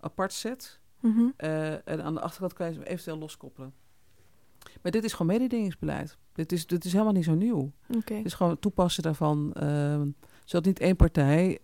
[0.00, 0.80] apart zet.
[1.00, 1.32] Mm -hmm.
[1.84, 3.72] en aan de achterkant kan je ze eventueel loskoppelen.
[4.82, 6.18] Maar dit is gewoon mededingingsbeleid.
[6.32, 7.72] Dit is, dit is helemaal niet zo nieuw.
[7.96, 8.16] Okay.
[8.16, 9.54] Het is gewoon toepassen daarvan.
[9.62, 10.00] Uh,
[10.44, 11.58] zodat niet één partij.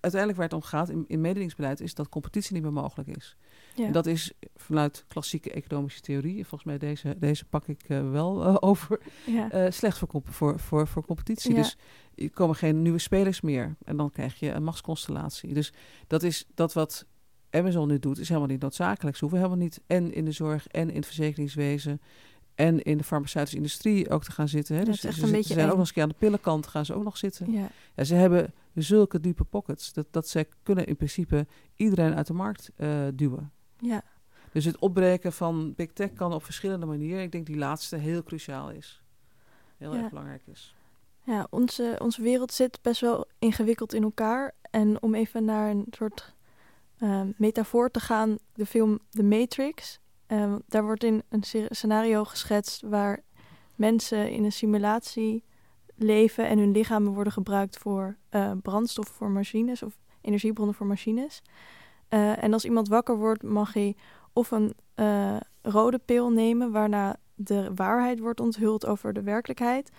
[0.00, 3.36] Uiteindelijk waar het om gaat in, in mededingingsbeleid is dat competitie niet meer mogelijk is.
[3.74, 3.86] Ja.
[3.86, 8.62] En dat is vanuit klassieke economische theorie, volgens mij deze, deze pak ik uh, wel
[8.62, 9.70] over, ja.
[9.70, 11.54] slecht voor, voor, voor, voor competitie.
[11.54, 11.56] Ja.
[11.56, 11.76] Dus
[12.14, 13.76] er komen geen nieuwe spelers meer.
[13.84, 15.54] En dan krijg je een machtsconstellatie.
[15.54, 15.72] Dus
[16.06, 17.06] dat is dat wat
[17.50, 19.16] Amazon nu doet, is helemaal niet noodzakelijk.
[19.16, 22.00] Ze hoeven helemaal niet en in de zorg en in het verzekeringswezen
[22.54, 24.76] en in de farmaceutische industrie ook te gaan zitten.
[24.76, 24.84] Hè?
[24.84, 27.04] dus ze, ze, zijn ook nog eens een keer aan de pillenkant gaan ze ook
[27.04, 27.52] nog zitten.
[27.52, 27.68] Ja.
[27.94, 32.32] ja ze hebben zulke diepe pockets dat, dat ze kunnen in principe iedereen uit de
[32.32, 33.52] markt uh, duwen.
[33.82, 34.02] Ja.
[34.52, 37.22] Dus het opbreken van big tech kan op verschillende manieren.
[37.22, 39.02] Ik denk die laatste heel cruciaal is.
[39.76, 40.00] Heel ja.
[40.00, 40.74] erg belangrijk is.
[41.24, 44.54] Ja, onze, onze wereld zit best wel ingewikkeld in elkaar.
[44.70, 46.34] En om even naar een soort
[46.98, 50.00] uh, metafoor te gaan, de film The Matrix.
[50.28, 53.22] Uh, daar wordt in een scenario geschetst waar
[53.74, 55.44] mensen in een simulatie
[55.94, 61.42] leven en hun lichamen worden gebruikt voor uh, brandstof voor machines of energiebronnen voor machines.
[62.14, 63.96] Uh, en als iemand wakker wordt, mag hij
[64.32, 69.90] of een uh, rode pil nemen, waarna de waarheid wordt onthuld over de werkelijkheid,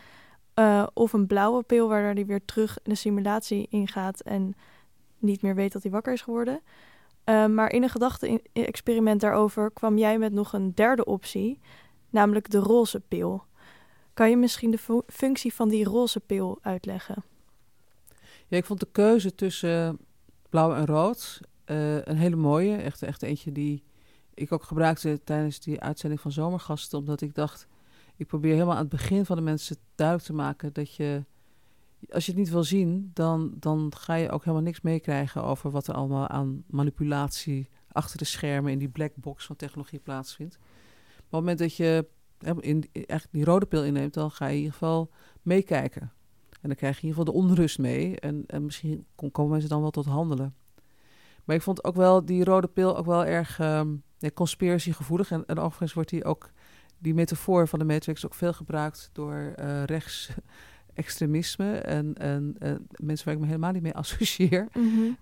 [0.94, 4.56] of een blauwe pil, waarna hij weer terug in de simulatie ingaat en
[5.18, 6.62] niet meer weet dat hij wakker is geworden.
[7.26, 11.60] Maar in een gedachte-experiment daarover kwam jij met nog een derde optie,
[12.10, 13.44] namelijk de roze pil.
[14.14, 17.24] Kan je misschien de functie van die roze pil uitleggen?
[18.48, 20.00] Ja, ik vond de keuze tussen
[20.50, 21.40] blauw en rood
[21.74, 22.76] uh, een hele mooie.
[22.76, 23.84] Echt, echt eentje die
[24.34, 27.00] ik ook gebruikte tijdens die uitzending van Zomergasten.
[27.00, 27.68] Omdat ik dacht,
[28.16, 31.24] ik probeer helemaal aan het begin van de mensen duidelijk te maken dat je
[32.10, 35.72] als je het niet wil zien, dan, dan ga je ook helemaal niks meekrijgen over
[35.72, 40.58] wat er allemaal aan manipulatie achter de schermen in die black box van technologie plaatsvindt.
[40.60, 40.68] Maar
[41.16, 42.08] op het moment dat je
[42.60, 46.12] in, echt die rode pil inneemt, dan ga je in ieder geval meekijken.
[46.62, 48.20] En dan krijg je in ieder geval de onrust mee.
[48.20, 50.56] En, en misschien komen mensen dan wel tot handelen.
[51.44, 54.04] Maar ik vond ook wel die rode pil ook wel erg um,
[54.34, 55.32] conspiratiegevoelig.
[55.32, 56.52] En, en overigens wordt die ook,
[56.98, 60.30] die metafoor van de Matrix ook veel gebruikt door uh, rechts
[60.94, 64.68] extremisme en, en, en, mensen waar ik me helemaal niet mee associeer.
[64.74, 65.18] Mm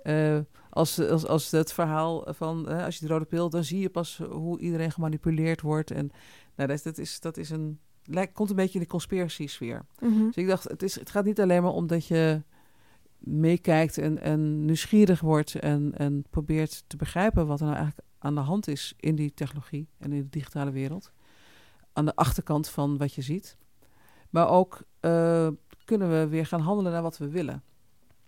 [0.71, 3.89] als, als, als het verhaal van uh, als je de rode pil, dan zie je
[3.89, 5.91] pas hoe iedereen gemanipuleerd wordt.
[5.91, 6.11] En
[6.55, 9.85] nou, dat, dat, is, dat is een, lijkt, komt een beetje in de conspiracy-sfeer.
[9.99, 12.41] Mm Dus ik dacht, het, is, het gaat niet alleen maar om dat je
[13.21, 18.35] meekijkt en, en nieuwsgierig wordt en, en probeert te begrijpen wat er nou eigenlijk aan
[18.35, 21.11] de hand is in die technologie en in de digitale wereld.
[21.93, 23.57] Aan de achterkant van wat je ziet.
[24.29, 25.47] Maar ook uh,
[25.85, 27.63] kunnen we weer gaan handelen naar wat we willen.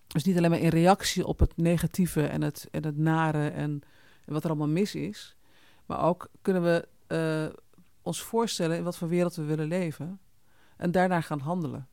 [0.08, 3.82] Dus niet alleen maar in reactie op het negatieve en het, en het nare en,
[4.25, 5.36] wat er allemaal mis is.
[5.86, 7.56] Maar ook kunnen we uh,
[8.01, 10.19] ons voorstellen in wat voor wereld we willen leven.
[10.77, 11.88] En daarnaar gaan handelen.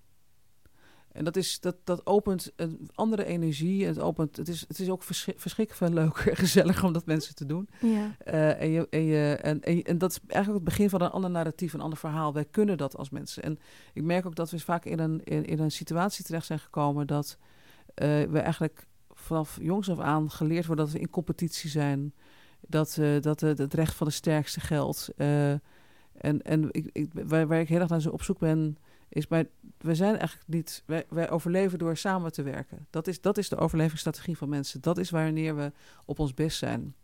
[1.12, 3.86] En dat, is, dat, dat opent een andere energie.
[3.86, 7.34] Het, opent, het, is, het is ook verschrikkelijk veel leuker en gezelliger om dat mensen
[7.34, 7.68] te doen.
[7.80, 8.16] Ja.
[8.26, 11.10] Uh, en, je, en, je, en, en, en, dat is eigenlijk het begin van een
[11.10, 12.32] ander narratief, een ander verhaal.
[12.32, 13.42] Wij kunnen dat als mensen.
[13.42, 13.58] En
[13.92, 17.06] ik merk ook dat we vaak in een, in, in een situatie terecht zijn gekomen
[17.06, 22.14] dat uh, we eigenlijk vanaf jongs af aan geleerd worden dat we in competitie zijn.
[22.60, 25.10] Dat, uh, dat het recht van de sterkste geldt.
[25.16, 28.76] en en ik, ik, waar, waar ik heel erg naar op zoek ben
[29.10, 32.86] is bij, we zijn eigenlijk niet, wij, wij overleven door samen te werken.
[32.90, 34.80] Dat is, dat is de overlevingsstrategie van mensen.
[34.80, 35.72] Dat is wanneer we
[36.04, 36.94] op ons best zijn.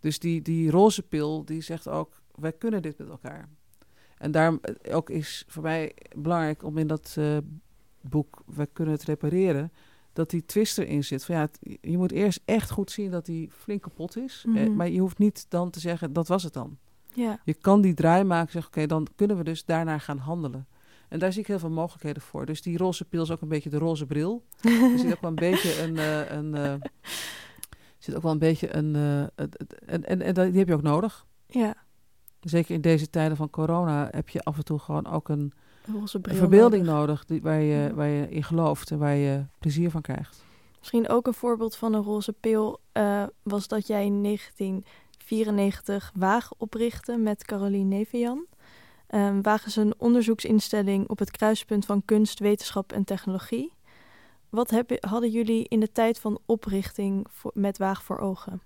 [0.00, 3.48] Dus die, die roze pil, die zegt ook, wij kunnen dit met elkaar.
[4.18, 7.36] En daarom eh, ook is voor mij belangrijk om in dat uh,
[8.00, 9.72] boek, wij kunnen het repareren,
[10.12, 11.24] dat die twist erin zit.
[11.24, 11.48] Van ja,
[11.80, 14.44] je moet eerst echt goed zien dat die flink kapot is.
[14.46, 14.76] Mm -hmm.
[14.76, 16.78] maar je hoeft niet dan te zeggen, dat was het dan.
[17.14, 17.40] Ja.
[17.44, 20.66] Je kan die draai maken, zeggen, oké, dan kunnen we dus daarnaar gaan handelen.
[21.10, 22.46] En daar zie ik heel veel mogelijkheden voor.
[22.46, 24.44] Dus die roze pil is ook een beetje de roze bril.
[24.92, 25.94] er zit ook wel een beetje een...
[25.94, 26.74] Uh, een uh,
[27.98, 28.94] zit ook wel een beetje een...
[28.94, 31.26] Uh, en, en, en die heb je ook nodig.
[31.46, 31.74] Ja.
[32.40, 35.52] Zeker in deze tijden van corona heb je af en toe gewoon ook een,
[36.22, 37.94] een verbeelding nodig, die, waar, je, ja.
[37.94, 40.44] waar je in gelooft en waar je plezier van krijgt.
[40.78, 42.80] Misschien ook een voorbeeld van een roze pil
[43.42, 48.46] was dat jij in 1994 Waag oprichtte met Caroline Nevian.
[49.14, 53.72] Um, Waag is een onderzoeksinstelling op het kruispunt van kunst, wetenschap en technologie.
[54.48, 58.62] Wat hadden jullie in de tijd van oprichting met Waag voor ogen?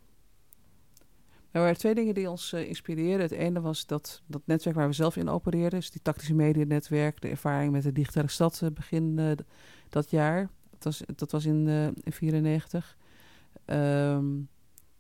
[1.51, 3.21] Er waren twee dingen die ons uh, inspireerden.
[3.21, 7.21] Het ene was dat, dat netwerk waar we zelf in opereerden, dus die tactische medianetwerk,
[7.21, 9.31] de ervaring met de digitale stad uh, begin uh,
[9.89, 10.49] dat jaar.
[10.71, 12.97] Dat was, dat was in 1994.
[13.67, 14.49] Um,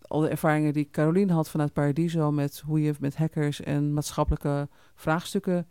[0.08, 4.68] al de ervaringen die Caroline had vanuit Paradiso met hoe je met hackers en maatschappelijke
[4.94, 5.66] vraagstukken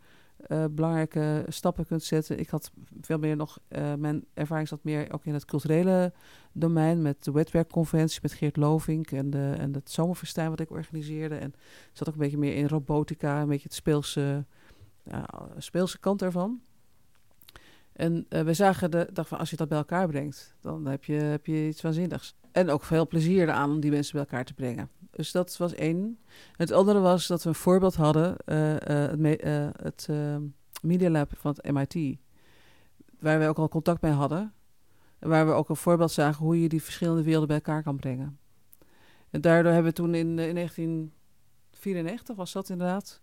[0.48, 2.38] uh, belangrijke stappen kunt zetten.
[2.38, 2.70] Ik had
[3.00, 6.12] veel meer nog, uh, mijn ervaring zat meer ook in het culturele
[6.52, 11.36] domein met de wetwerkconventie met Geert Lovink en, de, en het zomerfestijn wat ik organiseerde.
[11.36, 11.54] En
[11.92, 14.44] zat ook een beetje meer in robotica, een beetje het speelse,
[15.58, 16.60] speelse kant ervan.
[17.92, 21.04] En uh, we zagen de dag van als je dat bij elkaar brengt, dan heb
[21.04, 22.36] je, heb je iets waanzinnigs.
[22.54, 24.90] En ook veel plezier eraan om die mensen bij elkaar te brengen.
[25.10, 26.18] Dus dat was één.
[26.56, 31.30] Het andere was dat we een voorbeeld hadden, uh, uh, het, uh, het Media Lab
[31.36, 32.18] van het MIT,
[33.18, 34.52] waar we ook al contact mee hadden.
[35.18, 38.38] Waar we ook een voorbeeld zagen hoe je die verschillende werelden bij elkaar kan brengen.
[39.30, 43.20] En daardoor hebben we toen in, in 1994, was dat inderdaad,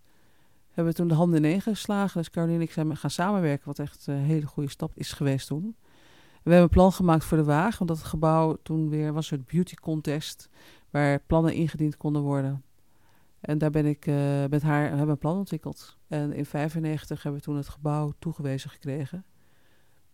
[0.68, 2.20] hebben we toen de handen ineen geslagen.
[2.20, 5.46] Dus Caroline en ik zijn gaan samenwerken, wat echt een hele goede stap is geweest
[5.46, 5.76] toen.
[6.42, 9.46] We hebben een plan gemaakt voor de Waag, omdat het gebouw toen weer was het
[9.46, 10.48] beauty contest
[10.90, 12.64] waar plannen ingediend konden worden.
[13.40, 15.98] En daar ben ik uh, met haar hebben een plan ontwikkeld.
[16.08, 19.24] En in 1995 hebben we toen het gebouw toegewezen gekregen.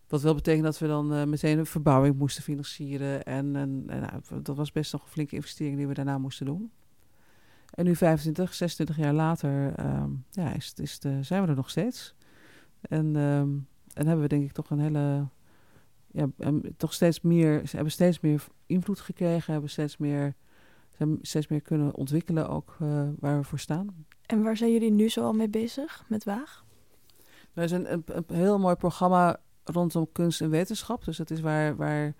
[0.07, 3.23] Wat wel betekent dat we dan uh, meteen een verbouwing moesten financieren.
[3.23, 6.71] En, en, nou, dat was best nog een flinke investering die we daarna moesten doen.
[7.73, 11.69] En nu 25, 26 jaar later um, ja, is, is de, zijn we er nog
[11.69, 12.15] steeds.
[12.81, 15.27] En, um, en hebben we denk ik toch een hele
[16.11, 16.27] ja,
[16.77, 20.35] toch steeds meer, ze hebben steeds meer invloed gekregen, hebben steeds meer,
[20.97, 24.05] zijn steeds meer kunnen ontwikkelen ook uh, waar we voor staan.
[24.25, 26.65] En waar zijn jullie nu zo al mee bezig met Waag?
[27.53, 31.05] Wij zijn een, een, heel mooi programma rondom kunst en wetenschap.
[31.05, 32.15] Dus dat is waar, waar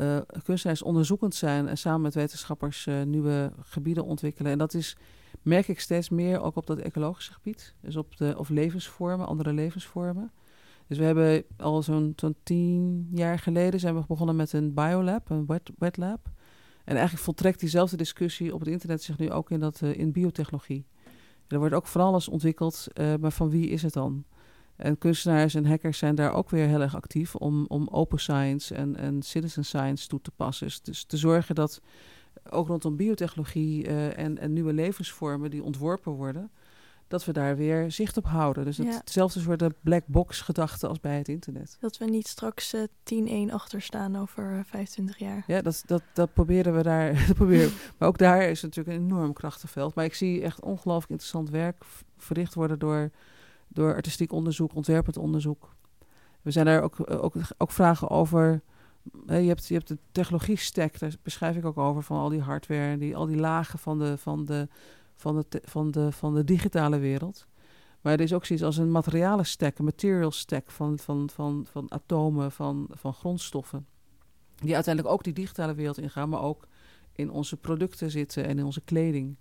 [0.00, 4.52] uh, kunstenaars onderzoekend zijn en samen met wetenschappers uh, nieuwe gebieden ontwikkelen.
[4.52, 4.96] En dat is,
[5.42, 7.74] merk ik steeds meer ook op dat ecologische gebied.
[7.80, 10.32] Dus op de, of levensvormen, andere levensvormen.
[10.88, 15.30] Dus we hebben al zo'n zo tien jaar geleden zijn we begonnen met een biolab,
[15.30, 15.46] een
[15.78, 16.30] wet, lab.
[16.84, 20.12] En eigenlijk voltrekt diezelfde discussie op het internet zich nu ook in, dat, uh, in
[20.12, 20.86] biotechnologie.
[21.48, 24.24] Er wordt ook van alles ontwikkeld, uh, maar van wie is het dan?
[24.76, 28.74] En kunstenaars en hackers zijn daar ook weer heel erg actief om, om open science
[28.74, 30.68] en, en citizen science toe te passen.
[30.82, 31.80] Dus te zorgen dat
[32.50, 36.50] ook rondom biotechnologie uh, en, en nieuwe levensvormen die ontworpen worden,
[37.08, 38.64] dat we daar weer zicht op houden.
[38.64, 41.76] Dus het, hetzelfde soort de black box gedachte als bij het internet.
[41.80, 45.44] Dat we niet straks uh, 10-1 achter staan over uh, 25 jaar.
[45.46, 47.12] Ja, dat, dat, dat proberen we daar.
[47.26, 47.70] dat proberen.
[47.98, 49.94] maar ook daar is natuurlijk een enorm krachtenveld.
[49.94, 51.84] Maar ik zie echt ongelooflijk interessant werk
[52.16, 53.10] verricht worden door,
[53.68, 55.76] door artistiek onderzoek, ontwerpend onderzoek.
[56.42, 58.62] We zijn daar ook, ook, ook vragen over.
[59.26, 62.40] je, hebt, je hebt de technologie stack, daar beschrijf ik ook over, van al die
[62.40, 64.68] hardware, die, al die lagen van de, van de
[65.18, 67.46] van de, van de, van de digitale wereld.
[68.00, 71.66] Maar er is ook zoiets als een materialen stack, een material stack van, van, van,
[71.70, 73.86] van atomen, van, van grondstoffen.
[74.54, 76.66] Die uiteindelijk ook die digitale wereld ingaan, maar ook
[77.12, 79.36] in onze producten zitten en in onze kleding.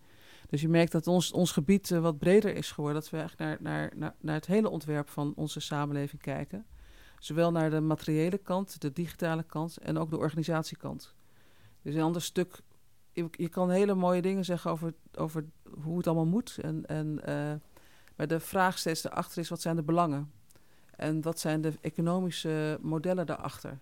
[0.49, 3.01] Dus je merkt dat ons, ons gebied uh, wat breder is geworden.
[3.01, 6.65] Dat we eigenlijk naar, naar, naar, naar het hele ontwerp van onze samenleving kijken.
[7.19, 11.15] Zowel naar de materiële kant, de digitale kant en ook de organisatiekant.
[11.81, 12.61] Dus een ander stuk
[13.31, 15.45] je, kan hele mooie dingen zeggen over, over
[15.81, 16.57] hoe het allemaal moet.
[16.61, 17.53] En, en, uh,
[18.15, 20.31] maar de vraag steeds erachter is, wat zijn de belangen?
[20.95, 23.79] En wat zijn de economische modellen daarachter?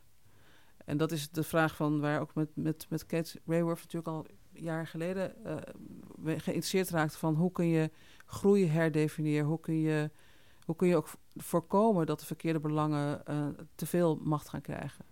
[0.85, 4.25] En dat is de vraag van waar ook met, met, met Kate Rayworth natuurlijk al
[4.51, 5.55] jaren geleden uh,
[6.23, 7.91] geïnteresseerd raakt van hoe kun je
[8.25, 9.45] groei herdefiniëren?
[9.45, 10.09] Hoe kun je,
[10.65, 15.05] hoe kun je ook voorkomen dat de verkeerde belangen uh, te veel macht gaan krijgen?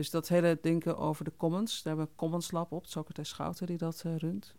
[0.00, 3.66] Dus dat hele denken over de commons, daar hebben we Commons Lab op, Socrates Schouten
[3.66, 4.54] die dat uh, runt,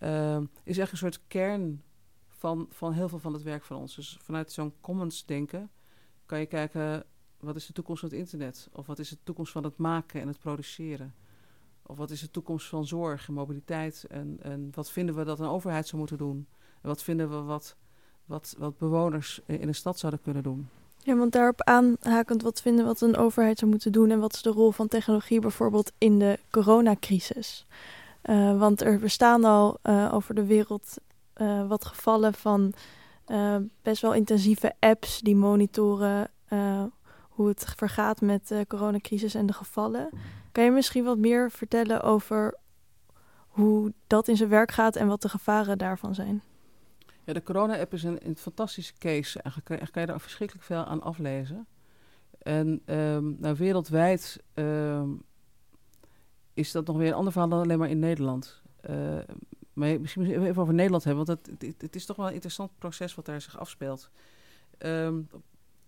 [0.00, 1.82] uh, is echt een soort kern
[2.28, 3.94] van, van heel veel van het werk van ons.
[3.94, 5.70] Dus vanuit zo'n commons denken
[6.26, 7.04] kan je kijken,
[7.38, 8.68] wat is de toekomst van het internet?
[8.72, 11.14] Of wat is de toekomst van het maken en het produceren?
[11.82, 14.04] Of wat is de toekomst van zorg en mobiliteit?
[14.08, 16.46] En, en wat vinden we dat een overheid zou moeten doen?
[16.80, 17.76] En wat vinden we wat,
[18.24, 20.68] wat, wat bewoners in een stad zouden kunnen doen?
[21.06, 24.42] Ja, want daarop aanhakend, wat vinden wat een overheid zou moeten doen en wat is
[24.42, 27.66] de rol van technologie bijvoorbeeld in de coronacrisis?
[28.24, 30.96] Uh, want er bestaan al uh, over de wereld
[31.36, 32.72] uh, wat gevallen van
[33.82, 36.30] best wel intensieve apps die monitoren
[37.28, 40.08] hoe het vergaat met de coronacrisis en de gevallen.
[40.52, 42.54] Kan je misschien wat meer vertellen over
[43.48, 46.42] hoe dat in zijn werk gaat en wat de gevaren daarvan zijn?
[47.24, 49.42] Ja, de corona-app is een, een, fantastische case.
[49.42, 51.66] Eigenlijk, kan je daar verschrikkelijk veel aan aflezen.
[52.38, 55.10] En um, nou, wereldwijd ehm,
[56.54, 58.62] is dat nog weer een ander verhaal dan alleen maar in Nederland.
[58.90, 59.18] Uh,
[59.72, 63.14] maar misschien even over Nederland hebben, want het, het, is toch wel een interessant proces
[63.14, 64.10] wat daar zich afspeelt.
[64.78, 65.28] Um,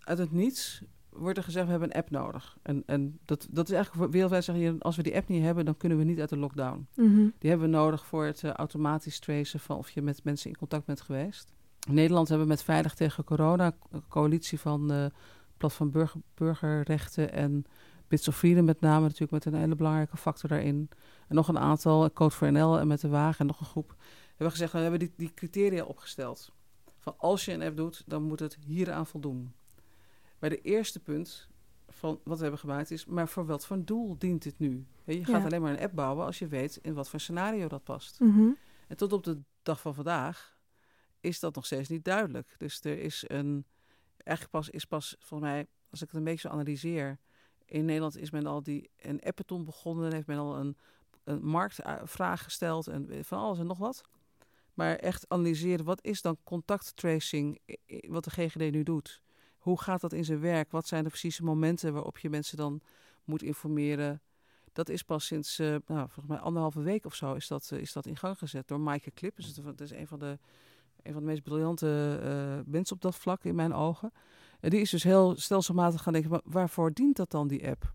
[0.00, 0.82] uit het niets
[1.18, 2.56] wordt er gezegd, we hebben een app nodig.
[2.62, 5.64] En, en dat, dat is eigenlijk wereldwijd zeggen, je, als we die app niet hebben,
[5.64, 6.86] dan kunnen we niet uit de lockdown.
[6.94, 7.28] Mhm.
[7.38, 10.56] Die hebben we nodig voor het uh, automatisch tracen van of je met mensen in
[10.56, 11.52] contact bent geweest.
[11.88, 15.06] In Nederland hebben we met Veilig tegen Corona een coalitie van uh,
[15.56, 17.64] Platform Burger, Burgerrechten en
[18.08, 20.88] Bits of Freedom met name natuurlijk met een hele belangrijke factor daarin.
[21.28, 23.94] En nog een aantal, Code voor NL en met de Wagen en nog een groep.
[24.28, 26.52] Hebben we gezegd, we hebben die, die criteria opgesteld.
[26.98, 29.52] Van als je een app doet, dan moet het hieraan voldoen.
[30.46, 31.48] Maar de eerste punt
[31.88, 34.86] van wat we hebben gemaakt is, maar voor wat voor doel dient dit nu?
[35.04, 35.44] je gaat Ja.
[35.44, 38.20] alleen maar een app bouwen als je weet in wat voor scenario dat past.
[38.20, 38.48] Mhm.
[38.88, 40.58] En tot op de dag van vandaag
[41.20, 42.54] is dat nog steeds niet duidelijk.
[42.58, 43.64] Dus er is een,
[44.16, 47.18] eigenlijk pas, is pas volgens mij, als ik het een beetje zo analyseer,
[47.64, 50.76] in Nederland is men al die een appeton begonnen, heeft men al een,
[51.24, 54.02] een marktvraag gesteld en van alles en nog wat.
[54.74, 57.58] Maar echt analyseren, wat is dan contacttracing,
[58.08, 59.24] wat de GGD nu doet?
[59.66, 60.70] Hoe gaat dat in zijn werk?
[60.70, 62.80] Wat zijn de precieze momenten waarop je mensen dan
[63.24, 64.20] moet informeren?
[64.72, 67.78] Dat is pas sinds, eh, nou, volgens mij anderhalve week of zo, is dat, eh,
[67.78, 69.36] is dat in gang gezet door Maaike Klip.
[69.36, 70.38] Dus dat is een van de,
[71.02, 74.12] een van de meest briljante eh, mensen op dat vlak in mijn ogen.
[74.60, 77.94] En die is dus heel stelselmatig gaan denken, "Maar waarvoor dient dat dan, die app?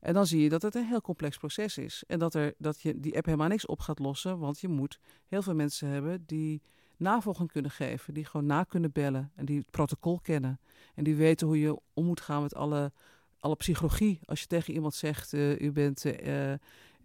[0.00, 2.04] En dan zie je dat het een heel complex proces is.
[2.06, 4.38] En dat, er, dat je die app helemaal niks op gaat lossen.
[4.38, 6.62] Want je moet heel veel mensen hebben die
[7.00, 8.14] navolging kunnen geven.
[8.14, 9.32] Die gewoon na kunnen bellen.
[9.34, 10.60] En die het protocol kennen.
[10.94, 12.92] En die weten hoe je om moet gaan met alle,
[13.38, 14.20] alle psychologie.
[14.24, 16.50] Als je tegen iemand zegt, eh, u bent eh,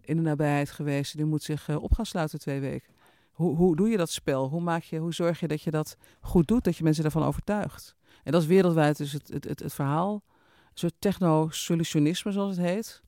[0.02, 1.16] in de nabijheid geweest.
[1.16, 2.94] Die moet zich eh, op gaan sluiten twee weken.
[3.32, 4.50] Hoe, hoe doe je dat spel?
[4.50, 6.64] Hoe, maak je, hoe zorg je dat je dat goed doet?
[6.64, 7.96] Dat je mensen daarvan overtuigt?
[8.24, 10.14] En dat is wereldwijd dus het, het, het, het verhaal.
[10.14, 13.02] Een soort techno-solutionisme, zoals het heet.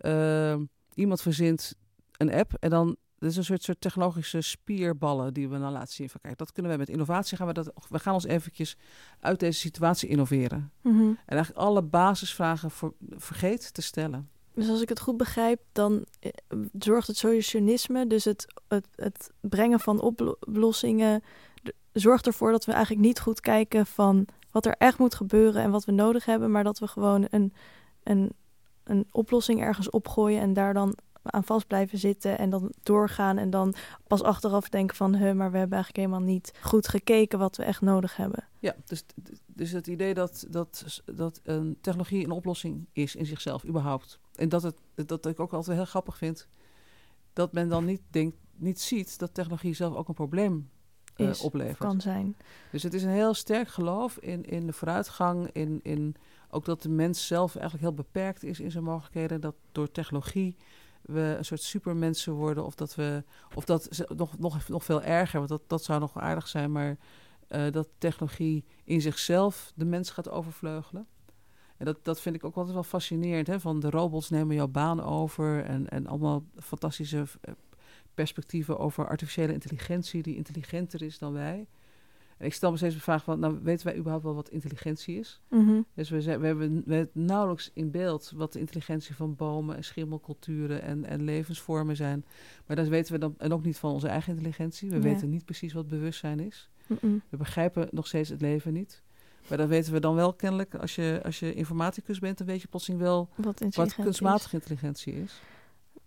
[0.00, 0.56] Uh,
[0.94, 1.74] iemand verzint
[2.16, 2.96] een app en dan...
[3.18, 6.08] Dat is een soort, soort technologische spierballen die we dan laten zien.
[6.08, 7.72] Van, kijk, dat kunnen we met innovatie gaan we dat.
[7.88, 8.76] We gaan ons eventjes
[9.20, 10.72] uit deze situatie innoveren.
[10.80, 10.98] Mhm.
[10.98, 14.28] En eigenlijk alle basisvragen voor, vergeet te stellen.
[14.54, 16.30] Dus als ik het goed begrijp, dan eh,
[16.78, 21.22] zorgt het solutionisme, dus het, het, het brengen van oplossingen,
[21.92, 25.70] zorgt ervoor dat we eigenlijk niet goed kijken van wat er echt moet gebeuren en
[25.70, 27.52] wat we nodig hebben, maar dat we gewoon een,
[28.02, 28.32] een,
[28.84, 30.96] een oplossing ergens opgooien en daar dan
[31.32, 33.74] aan vast blijven zitten en dan doorgaan en dan
[34.06, 37.62] pas achteraf denken van, huh, maar we hebben eigenlijk helemaal niet goed gekeken wat we
[37.62, 38.44] echt nodig hebben.
[38.58, 39.04] Ja, dus,
[39.46, 44.18] dus het idee dat, dat, dat een technologie een oplossing is in zichzelf, überhaupt.
[44.34, 46.48] En dat, het, dat ik ook altijd heel grappig vind,
[47.32, 50.70] dat men dan niet, denkt, niet ziet dat technologie zelf ook een probleem
[51.16, 51.78] uh, Is, oplevert.
[51.78, 52.36] Kan zijn.
[52.70, 56.14] Dus het is een heel sterk geloof in, in de vooruitgang, in, in
[56.50, 59.40] ook dat de mens zelf eigenlijk heel beperkt is in zijn mogelijkheden.
[59.40, 60.56] Dat door technologie
[61.14, 62.64] we een soort supermensen worden.
[62.64, 66.18] Of dat we, of dat nog, nog, nog veel erger, want dat, dat zou nog
[66.18, 66.96] aardig zijn, maar
[67.48, 71.06] uh, dat technologie in zichzelf de mens gaat overvleugelen.
[71.76, 73.46] En dat, dat vind ik ook altijd wel fascinerend.
[73.46, 73.60] Hè?
[73.60, 75.64] Van de robots nemen jouw baan over.
[75.64, 77.54] En, en allemaal fantastische uh,
[78.14, 81.66] perspectieven over artificiële intelligentie, die intelligenter is dan wij.
[82.38, 85.18] En ik stel me steeds de vraag van, nou weten wij überhaupt wel wat intelligentie
[85.18, 85.40] is?
[85.48, 85.86] Mm -hmm.
[85.94, 89.84] Dus we, zijn, we hebben we nauwelijks in beeld wat de intelligentie van bomen en
[89.84, 92.24] schimmelculturen en, en levensvormen zijn.
[92.66, 94.90] Maar dat weten we dan, en ook niet van onze eigen intelligentie.
[94.90, 95.02] We Ja.
[95.02, 96.68] weten niet precies wat bewustzijn is.
[96.86, 97.22] Mm -mm.
[97.28, 99.02] We begrijpen nog steeds het leven niet.
[99.48, 100.74] Maar dat weten we dan wel kennelijk.
[100.74, 105.22] Als je, als je informaticus bent, dan weet je plotseling wel wat, wat kunstmatige intelligentie
[105.22, 105.40] is.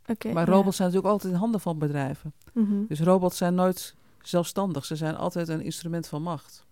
[0.08, 0.72] Okay, maar robots ja.
[0.72, 2.34] zijn natuurlijk altijd in handen van bedrijven.
[2.54, 2.86] Mm -hmm.
[2.88, 3.96] Dus robots zijn nooit
[4.28, 4.86] zelfstandig.
[4.86, 6.66] Ze zijn altijd een instrument van macht.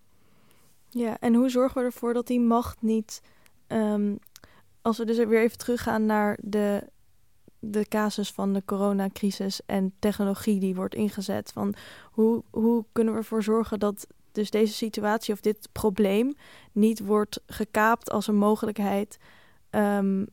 [0.90, 3.22] Ja, en hoe zorgen we ervoor dat die macht niet...
[3.68, 4.20] Um,
[4.82, 6.88] als we dus weer even teruggaan naar de,
[7.60, 11.52] de casus van de coronacrisis en technologie die wordt ingezet.
[11.52, 11.74] Van
[12.12, 16.34] hoe, hoe kunnen we ervoor zorgen dat dus deze situatie of dit probleem
[16.72, 19.18] niet wordt gekaapt als een mogelijkheid...
[19.72, 20.28] Um,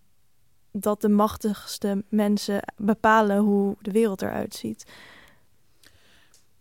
[0.80, 4.86] dat de machtigste mensen bepalen hoe de wereld eruit ziet.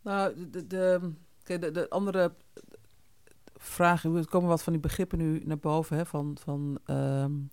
[0.06, 2.34] Nou, de, de, de, de andere
[3.56, 7.50] vragen, er komen wat van die begrippen nu naar boven, hè, van, van um,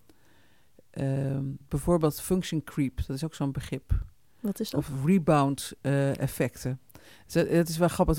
[0.98, 3.92] um, bijvoorbeeld function creep, dat is ook zo'n begrip.
[4.40, 4.80] Wat is dat?
[4.80, 6.80] Of rebound uh, effecten.
[7.26, 8.18] Het, het is wel grappig,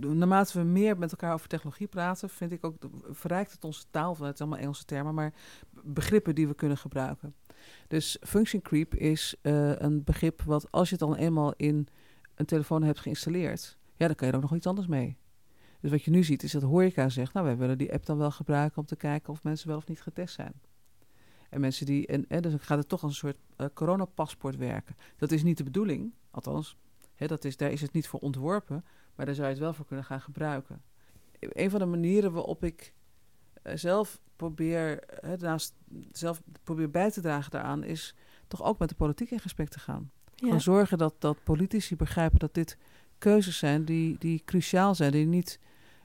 [0.00, 2.76] naarmate we meer met elkaar over technologie praten, vind ik ook,
[3.10, 5.34] verrijkt het onze taal, het is allemaal Engelse termen, maar
[5.82, 7.34] begrippen die we kunnen gebruiken.
[7.88, 11.88] Dus function creep is uh, een begrip wat als je het dan eenmaal in
[12.34, 15.16] een telefoon hebt geïnstalleerd, ja, dan kan je er ook nog iets anders mee.
[15.80, 18.18] Dus wat je nu ziet is dat horeca zegt, nou wij willen die app dan
[18.18, 20.52] wel gebruiken om te kijken of mensen wel of niet getest zijn.
[21.50, 24.96] En mensen die, en, en dus gaat het toch als een soort uh, coronapaspoort werken.
[25.16, 26.76] Dat is niet de bedoeling, althans,
[27.14, 29.74] hè, dat is, daar is het niet voor ontworpen, maar daar zou je het wel
[29.74, 30.82] voor kunnen gaan gebruiken.
[31.38, 32.94] Een van de manieren waarop ik
[33.62, 35.74] uh, zelf probeer, hè, naast
[36.12, 38.14] zelf probeer bij te dragen daaraan, is
[38.48, 40.10] toch ook met de politiek in gesprek te gaan.
[40.42, 42.76] Gewoon zorgen dat, dat politici begrijpen dat dit
[43.18, 45.58] keuzes zijn die, die cruciaal zijn, die niet.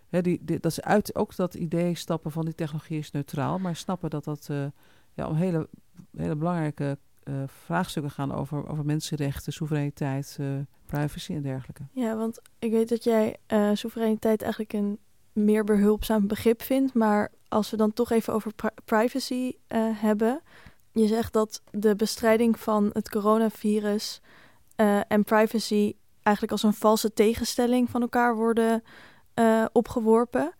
[0.09, 3.59] Hè, die, die, dat ze uit ook dat idee stappen van die technologie is neutraal,
[3.59, 4.65] maar snappen dat dat uh,
[5.13, 5.69] ja, om hele,
[6.17, 10.47] hele belangrijke uh, vraagstukken gaan over, over mensenrechten, soevereiniteit, uh,
[10.85, 11.83] privacy en dergelijke.
[11.91, 13.37] Ja, want ik weet dat jij
[13.73, 14.99] soevereiniteit eigenlijk een
[15.33, 19.53] meer behulpzaam begrip vindt, maar als we dan toch even over pri privacy
[19.93, 20.41] hebben.
[20.97, 24.21] Je zegt dat de bestrijding van het coronavirus
[25.07, 28.83] en privacy eigenlijk als een valse tegenstelling van elkaar worden
[29.35, 30.53] uh, opgeworpen.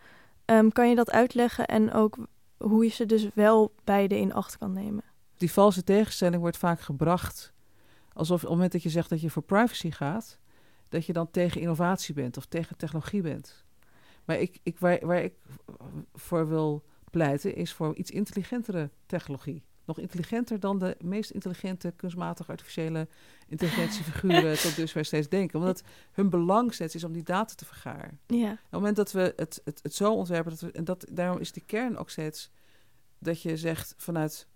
[0.46, 2.18] Um, kan je dat uitleggen en ook
[2.58, 5.04] hoe je ze dus wel beide in acht kan nemen?
[5.38, 7.54] Die valse tegenstelling wordt vaak gebracht
[8.14, 10.40] alsof op het moment dat je zegt dat je voor privacy gaat,
[10.90, 13.66] dat je dan tegen innovatie bent of tegen technologie bent.
[14.26, 15.34] Maar ik, ik, waar, waar ik
[16.14, 22.52] voor wil pleiten is voor iets intelligentere technologie nog intelligenter dan de meest intelligente kunstmatige
[22.52, 23.08] artificiële
[23.48, 25.60] intelligentiefiguren tot dusver steeds denken.
[25.60, 28.20] Omdat hun belang steeds is om die data te vergaren.
[28.28, 28.52] Ja.
[28.52, 31.40] Op het moment dat we het, het, het zo ontwerpen, dat we, en dat, daarom
[31.40, 32.52] is die kern ook steeds
[33.20, 34.48] dat je zegt vanuit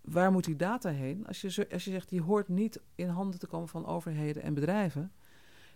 [0.00, 1.26] waar moet die data heen?
[1.26, 4.54] Als je, als je zegt die hoort niet in handen te komen van overheden en
[4.54, 5.12] bedrijven,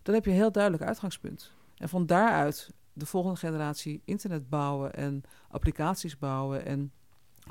[0.03, 1.53] dan heb je een heel duidelijk uitgangspunt.
[1.77, 6.93] En van daaruit de volgende generatie internet bouwen en applicaties bouwen en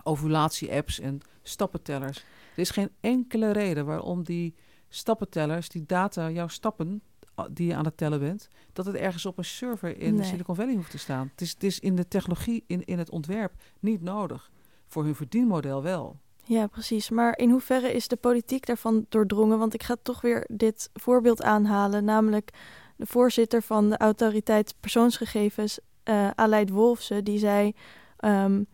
[0.04, 2.18] ovulatie-apps en stappentellers.
[2.18, 4.56] Er is geen enkele reden waarom die
[4.90, 7.02] stappentellers, die data, jouw stappen
[7.52, 10.26] die je aan het tellen bent, dat het ergens op een server in nee.
[10.26, 11.30] Silicon Valley hoeft te staan.
[11.32, 14.52] Het is, het is in de technologie, in, in het ontwerp niet nodig.
[14.88, 16.20] Voor hun verdienmodel wel.
[16.44, 17.10] Ja, precies.
[17.10, 19.60] Maar in hoeverre is de politiek daarvan doordrongen?
[19.60, 22.50] Want ik ga toch weer dit voorbeeld aanhalen, namelijk
[22.96, 27.74] de voorzitter van de autoriteit persoonsgegevens, uh, Aleid Wolfsen, die zei.
[28.20, 28.68] Um,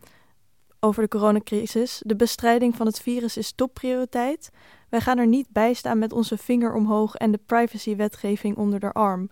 [0.80, 2.02] over de coronacrisis.
[2.06, 4.50] De bestrijding van het virus is topprioriteit.
[4.88, 8.92] Wij gaan er niet bij staan met onze vinger omhoog en de privacywetgeving onder de
[8.92, 9.30] arm.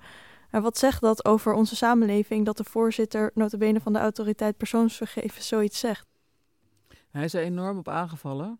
[0.51, 5.49] Maar wat zegt dat over onze samenleving dat de voorzitter notabene van de autoriteit persoonsgegevens
[5.49, 6.07] zoiets zegt?
[7.11, 8.59] Hij is er enorm op aangevallen.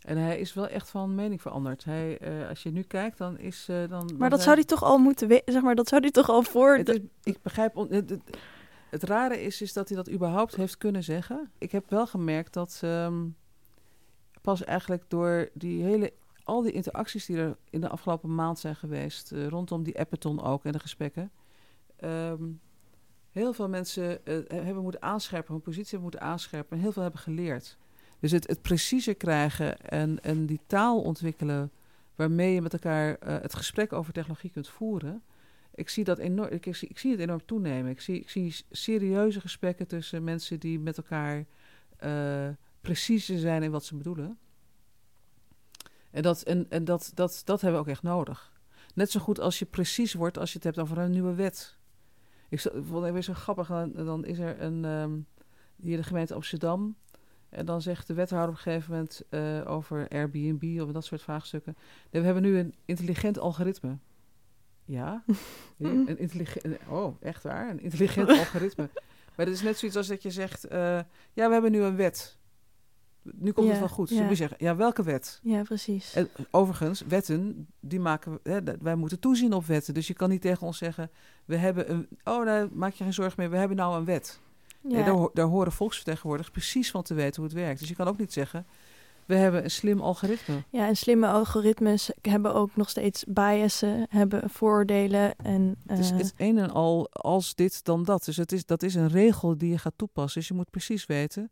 [0.00, 1.84] En hij is wel echt van mening veranderd.
[1.84, 3.66] Hij, uh, als je nu kijkt, dan is.
[3.70, 6.10] Uh, dan, maar dat zou hij toch al moeten weten, zeg maar, dat zou hij
[6.10, 6.76] toch al voor.
[6.76, 7.74] Is, ik begrijp.
[7.74, 8.20] Het, het,
[8.90, 11.50] het rare is, is dat hij dat überhaupt heeft kunnen zeggen.
[11.58, 13.36] Ik heb wel gemerkt dat um,
[14.42, 16.12] pas eigenlijk door die hele,
[16.42, 20.42] al die interacties die er in de afgelopen maand zijn geweest, uh, rondom die appeton
[20.42, 21.30] ook en de gesprekken,
[22.04, 22.60] um,
[23.30, 27.02] heel veel mensen uh, hebben moeten aanscherpen, hun positie hebben moeten aanscherpen en heel veel
[27.02, 27.76] hebben geleerd.
[28.18, 31.70] Dus het, het preciezer krijgen en, en die taal ontwikkelen
[32.14, 35.22] waarmee je met elkaar uh, het gesprek over technologie kunt voeren
[35.74, 37.90] ik zie, dat enorm, ik, zie, ik zie het enorm toenemen.
[37.90, 41.46] Ik zie, ik zie serieuze gesprekken tussen mensen die met elkaar
[42.04, 42.48] uh,
[42.80, 44.38] preciezer zijn in wat ze bedoelen.
[46.10, 48.52] En, dat, en, en dat, dat, dat hebben we ook echt nodig.
[48.94, 51.78] Net zo goed als je precies wordt als je het hebt over een nieuwe wet.
[52.48, 53.68] Ik vond het weer zo grappig.
[53.68, 55.26] Dan, dan is er een, um,
[55.76, 56.96] hier de gemeente Amsterdam.
[57.48, 61.22] En dan zegt de wethouder op een gegeven moment uh, over Airbnb of dat soort
[61.22, 61.76] vraagstukken.
[62.10, 63.98] We hebben nu een intelligent algoritme.
[64.90, 65.24] Ja,
[65.78, 66.78] een intelligent.
[66.88, 67.70] Oh, echt waar?
[67.70, 68.88] Een intelligent algoritme.
[69.36, 70.78] Maar het is net zoiets als dat je zegt: uh,
[71.32, 72.38] ja, we hebben nu een wet.
[73.22, 74.08] Nu komt ja, het wel goed.
[74.08, 74.28] Dus ja.
[74.28, 75.40] je zeggen: ja, welke wet?
[75.42, 76.14] Ja, precies.
[76.14, 78.38] En, overigens, wetten, die maken.
[78.42, 79.94] Hè, wij moeten toezien op wetten.
[79.94, 81.10] Dus je kan niet tegen ons zeggen:
[81.44, 82.08] we hebben een.
[82.24, 83.50] Oh, daar maak je geen zorgen meer.
[83.50, 84.40] We hebben nou een wet.
[84.80, 85.04] Ja.
[85.04, 87.80] Daar, daar horen volksvertegenwoordigers precies van te weten hoe het werkt.
[87.80, 88.66] Dus je kan ook niet zeggen:
[89.26, 90.62] we hebben een slim algoritme.
[90.70, 95.36] Ja, en slimme algoritmes hebben ook nog steeds biasen, hebben vooroordelen.
[95.36, 95.74] En, uh...
[95.86, 98.24] Het is het een en al als dit dan dat.
[98.24, 100.40] Dus het is, dat is een regel die je gaat toepassen.
[100.40, 101.50] Dus je moet precies weten,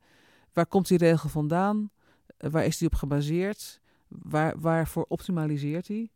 [0.53, 1.91] waar komt die regel vandaan?
[2.39, 3.81] Waar is die op gebaseerd?
[4.09, 6.13] Waar, waarvoor optimaliseert die?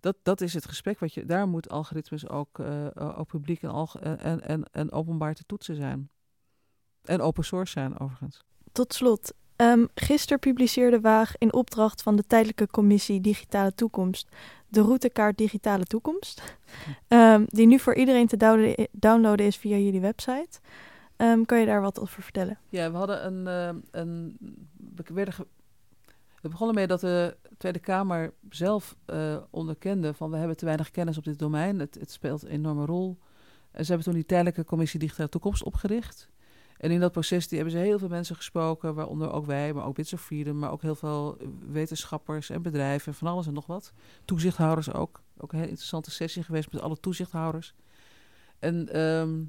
[0.00, 1.24] Dat, dat is het gesprek wat je...
[1.24, 5.76] Daar moet algoritmes ook, uh, ook publiek en, alg en, en, en openbaar te toetsen
[5.76, 6.10] zijn.
[7.04, 8.44] En open source zijn, overigens.
[8.72, 14.28] Tot slot, Um, gisteren publiceerde Waag in opdracht van de Tijdelijke Commissie Digitale Toekomst
[14.68, 16.56] de routekaart Digitale Toekomst,
[17.08, 18.36] um, die nu voor iedereen te
[18.92, 20.60] downloaden is via jullie website.
[21.16, 22.58] Um, kan je daar wat over vertellen?
[22.68, 23.74] Ja, we hadden een.
[23.74, 24.36] Uh, een
[24.94, 25.46] we, werden ge,
[26.40, 30.90] we begonnen mee dat de Tweede Kamer zelf uh, onderkende van we hebben te weinig
[30.90, 31.78] kennis op dit domein.
[31.78, 33.18] Het, het speelt een enorme rol.
[33.70, 36.28] En ze hebben toen die tijdelijke commissie Digitale Toekomst opgericht.
[36.78, 39.84] En in dat proces die hebben ze heel veel mensen gesproken, waaronder ook wij, maar
[39.84, 41.36] ook Bits of Freedom, maar ook heel veel
[41.70, 43.92] wetenschappers en bedrijven, van alles en nog wat.
[44.24, 45.22] Toezichthouders ook.
[45.36, 47.74] Ook een heel interessante sessie geweest met alle toezichthouders.
[48.58, 49.44] En, ehm,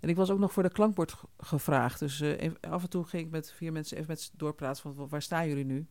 [0.00, 1.98] en ik was ook nog voor de klankbord gevraagd.
[1.98, 5.22] Dus uh, af en toe ging ik met vier mensen even met doorpraten van waar
[5.22, 5.86] staan jullie nu?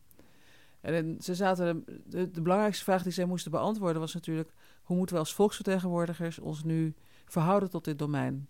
[0.80, 4.52] En ze zaten, de, de, belangrijkste vraag die zij moesten beantwoorden was natuurlijk...
[4.82, 8.48] hoe moeten we als volksvertegenwoordigers ons nu verhouden tot dit domein?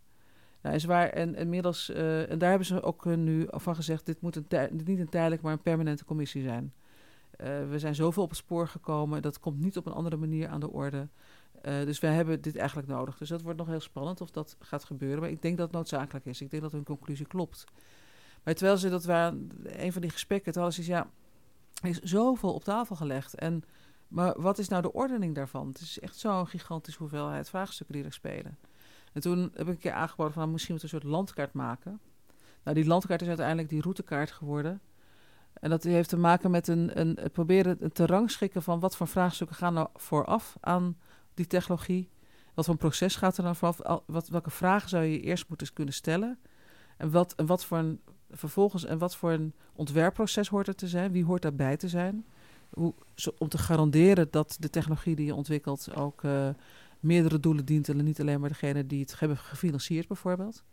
[0.66, 4.06] Nou, is waar, en inmiddels, uh, en daar hebben ze ook nu van gezegd...
[4.06, 6.72] dit moet een niet een tijdelijk, maar een permanente commissie zijn.
[7.40, 10.48] Uh, we zijn zoveel op het spoor gekomen, dat komt niet op een andere manier
[10.48, 11.08] aan de orde.
[11.62, 13.18] Uh, dus wij hebben dit eigenlijk nodig.
[13.18, 15.20] Dus dat wordt nog heel spannend of dat gaat gebeuren.
[15.20, 16.40] Maar ik denk dat het noodzakelijk is.
[16.40, 17.64] Ik denk dat hun conclusie klopt.
[18.42, 21.10] Maar terwijl ze dat waren, een van die gesprekken, het was is ja
[21.82, 23.34] is zoveel op tafel gelegd.
[23.34, 23.62] En,
[24.08, 25.68] maar wat is nou de ordening daarvan?
[25.68, 28.58] Het is echt zo'n gigantische hoeveelheid vraagstukken die er spelen.
[29.16, 31.52] En toen heb ik een keer aangeboden van nou, misschien moeten we een soort landkaart
[31.52, 32.00] maken.
[32.62, 34.80] Nou, die landkaart is uiteindelijk die routekaart geworden.
[35.52, 39.08] En dat heeft te maken met een, een, het proberen te rangschikken van wat voor
[39.08, 40.96] vraagstukken gaan nou vooraf aan
[41.34, 42.10] die technologie.
[42.54, 44.02] Wat voor proces gaat er dan vooraf?
[44.06, 46.38] Wat, welke vragen zou je eerst moeten kunnen stellen?
[46.96, 48.00] En wat, wat voor een
[48.30, 51.12] vervolgens, en wat voor een ontwerpproces hoort er te zijn?
[51.12, 52.26] Wie hoort daarbij te zijn?
[52.70, 52.94] Hoe,
[53.38, 56.48] om te garanderen dat de technologie die je ontwikkelt ook uh,
[57.00, 60.64] meerdere doelen dient en niet alleen maar degene die het hebben gefinancierd bijvoorbeeld.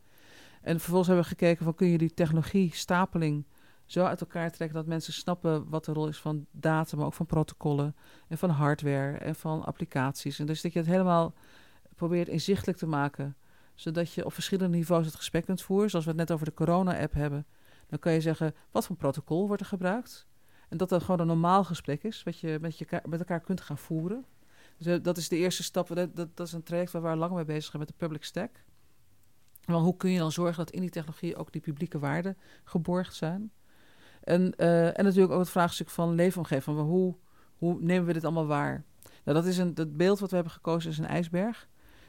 [0.61, 3.45] En vervolgens hebben we gekeken van kun je die technologie stapeling
[3.85, 7.13] zo uit elkaar trekken dat mensen snappen wat de rol is van data, maar ook
[7.13, 7.95] van protocollen
[8.27, 10.39] en van hardware en van applicaties.
[10.39, 11.33] En dus dat je het helemaal
[11.95, 13.35] probeert inzichtelijk te maken
[13.75, 15.89] zodat je op verschillende niveaus het gesprek kunt voeren.
[15.89, 17.45] Zoals we het net over de corona-app hebben.
[17.87, 20.27] Dan kan je zeggen, wat voor protocol wordt er gebruikt?
[20.69, 23.61] En dat dat gewoon een normaal gesprek is, wat je met, je, met elkaar kunt
[23.61, 24.25] gaan voeren.
[24.83, 25.95] Dus eh, dat is de eerste stap.
[25.95, 28.63] Dat, dat, is een traject waar we lang mee bezig zijn met de public stack.
[29.65, 33.15] Want hoe kun je dan zorgen dat in die technologie ook die publieke waarden geborgd
[33.15, 33.51] zijn?
[34.23, 36.77] En, uh, en natuurlijk ook het vraagstuk van leefomgeving.
[36.77, 37.15] Van hoe,
[37.57, 38.83] hoe nemen we dit allemaal waar?
[39.23, 41.67] Nou, dat is een, het beeld wat we hebben gekozen is een ijsberg.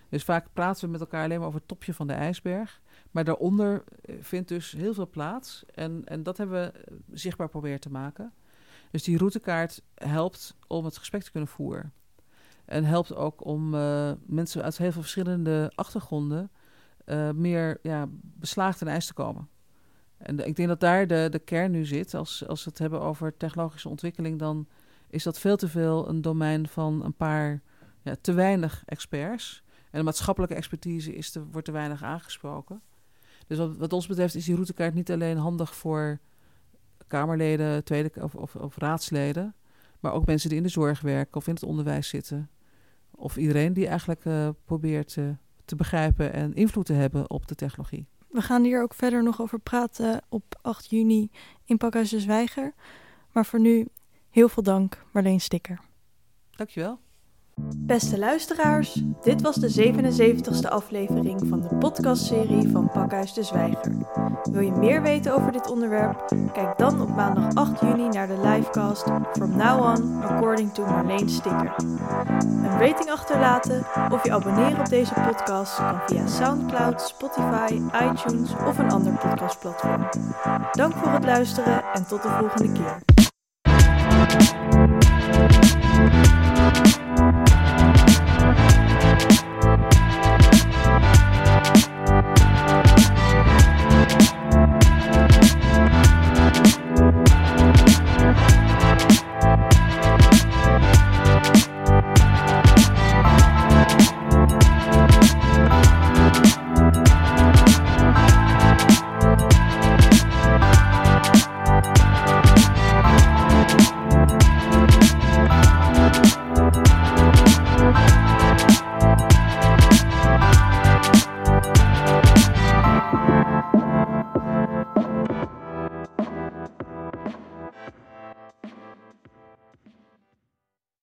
[0.08, 2.80] Dus vaak praten we met elkaar alleen maar over het topje van de ijsberg.
[3.10, 5.64] Maar daaronder eh, vindt dus heel veel plaats.
[5.74, 8.32] En, en dat hebben we eh, zichtbaar proberen te maken.
[8.90, 11.92] Dus die routekaart helpt om het gesprek te kunnen voeren.
[12.64, 16.50] En helpt ook om uh, mensen uit heel veel verschillende achtergronden
[17.06, 19.48] uh, meer ja, beslaagd in ijs te komen.
[20.16, 22.14] En ik denk dat daar de, de kern nu zit.
[22.14, 24.68] Als, als we het hebben over technologische ontwikkeling, dan
[25.08, 27.62] is dat veel te veel een domein van een paar
[28.02, 29.62] ja, te weinig experts.
[29.90, 32.82] En de maatschappelijke expertise is te, wordt te weinig aangesproken.
[33.46, 36.18] Dus wat, wat, ons betreft is die routekaart niet alleen handig voor
[37.06, 39.54] Kamerleden, tweede of, of, raadsleden,
[40.04, 42.50] maar ook mensen die in de zorg werken of in het onderwijs zitten.
[43.10, 45.28] Of iedereen die eigenlijk uh, probeert uh,
[45.64, 48.06] te begrijpen en invloed te hebben op de technologie.
[48.28, 51.30] We gaan hier ook verder nog over praten op 8 juni
[51.64, 52.74] in Pakhuis de Zwijger.
[53.32, 53.88] Maar voor nu
[54.30, 55.80] heel veel dank, Marleen Stikker.
[56.50, 56.98] Dankjewel.
[57.56, 63.92] Beste luisteraars, dit was de 77ste aflevering van de podcastserie van Pakhuis de Zwijger.
[64.42, 66.24] Wil je meer weten over dit onderwerp?
[66.52, 71.28] Kijk dan op maandag 8 juni naar de livecast From Now On, According to Marleen
[71.28, 71.74] Sticker.
[72.38, 78.78] Een rating achterlaten of je abonneren op deze podcast kan via Soundcloud, Spotify, iTunes of
[78.78, 80.08] een ander podcastplatform.
[80.72, 83.02] Dank voor het luisteren en tot de volgende keer.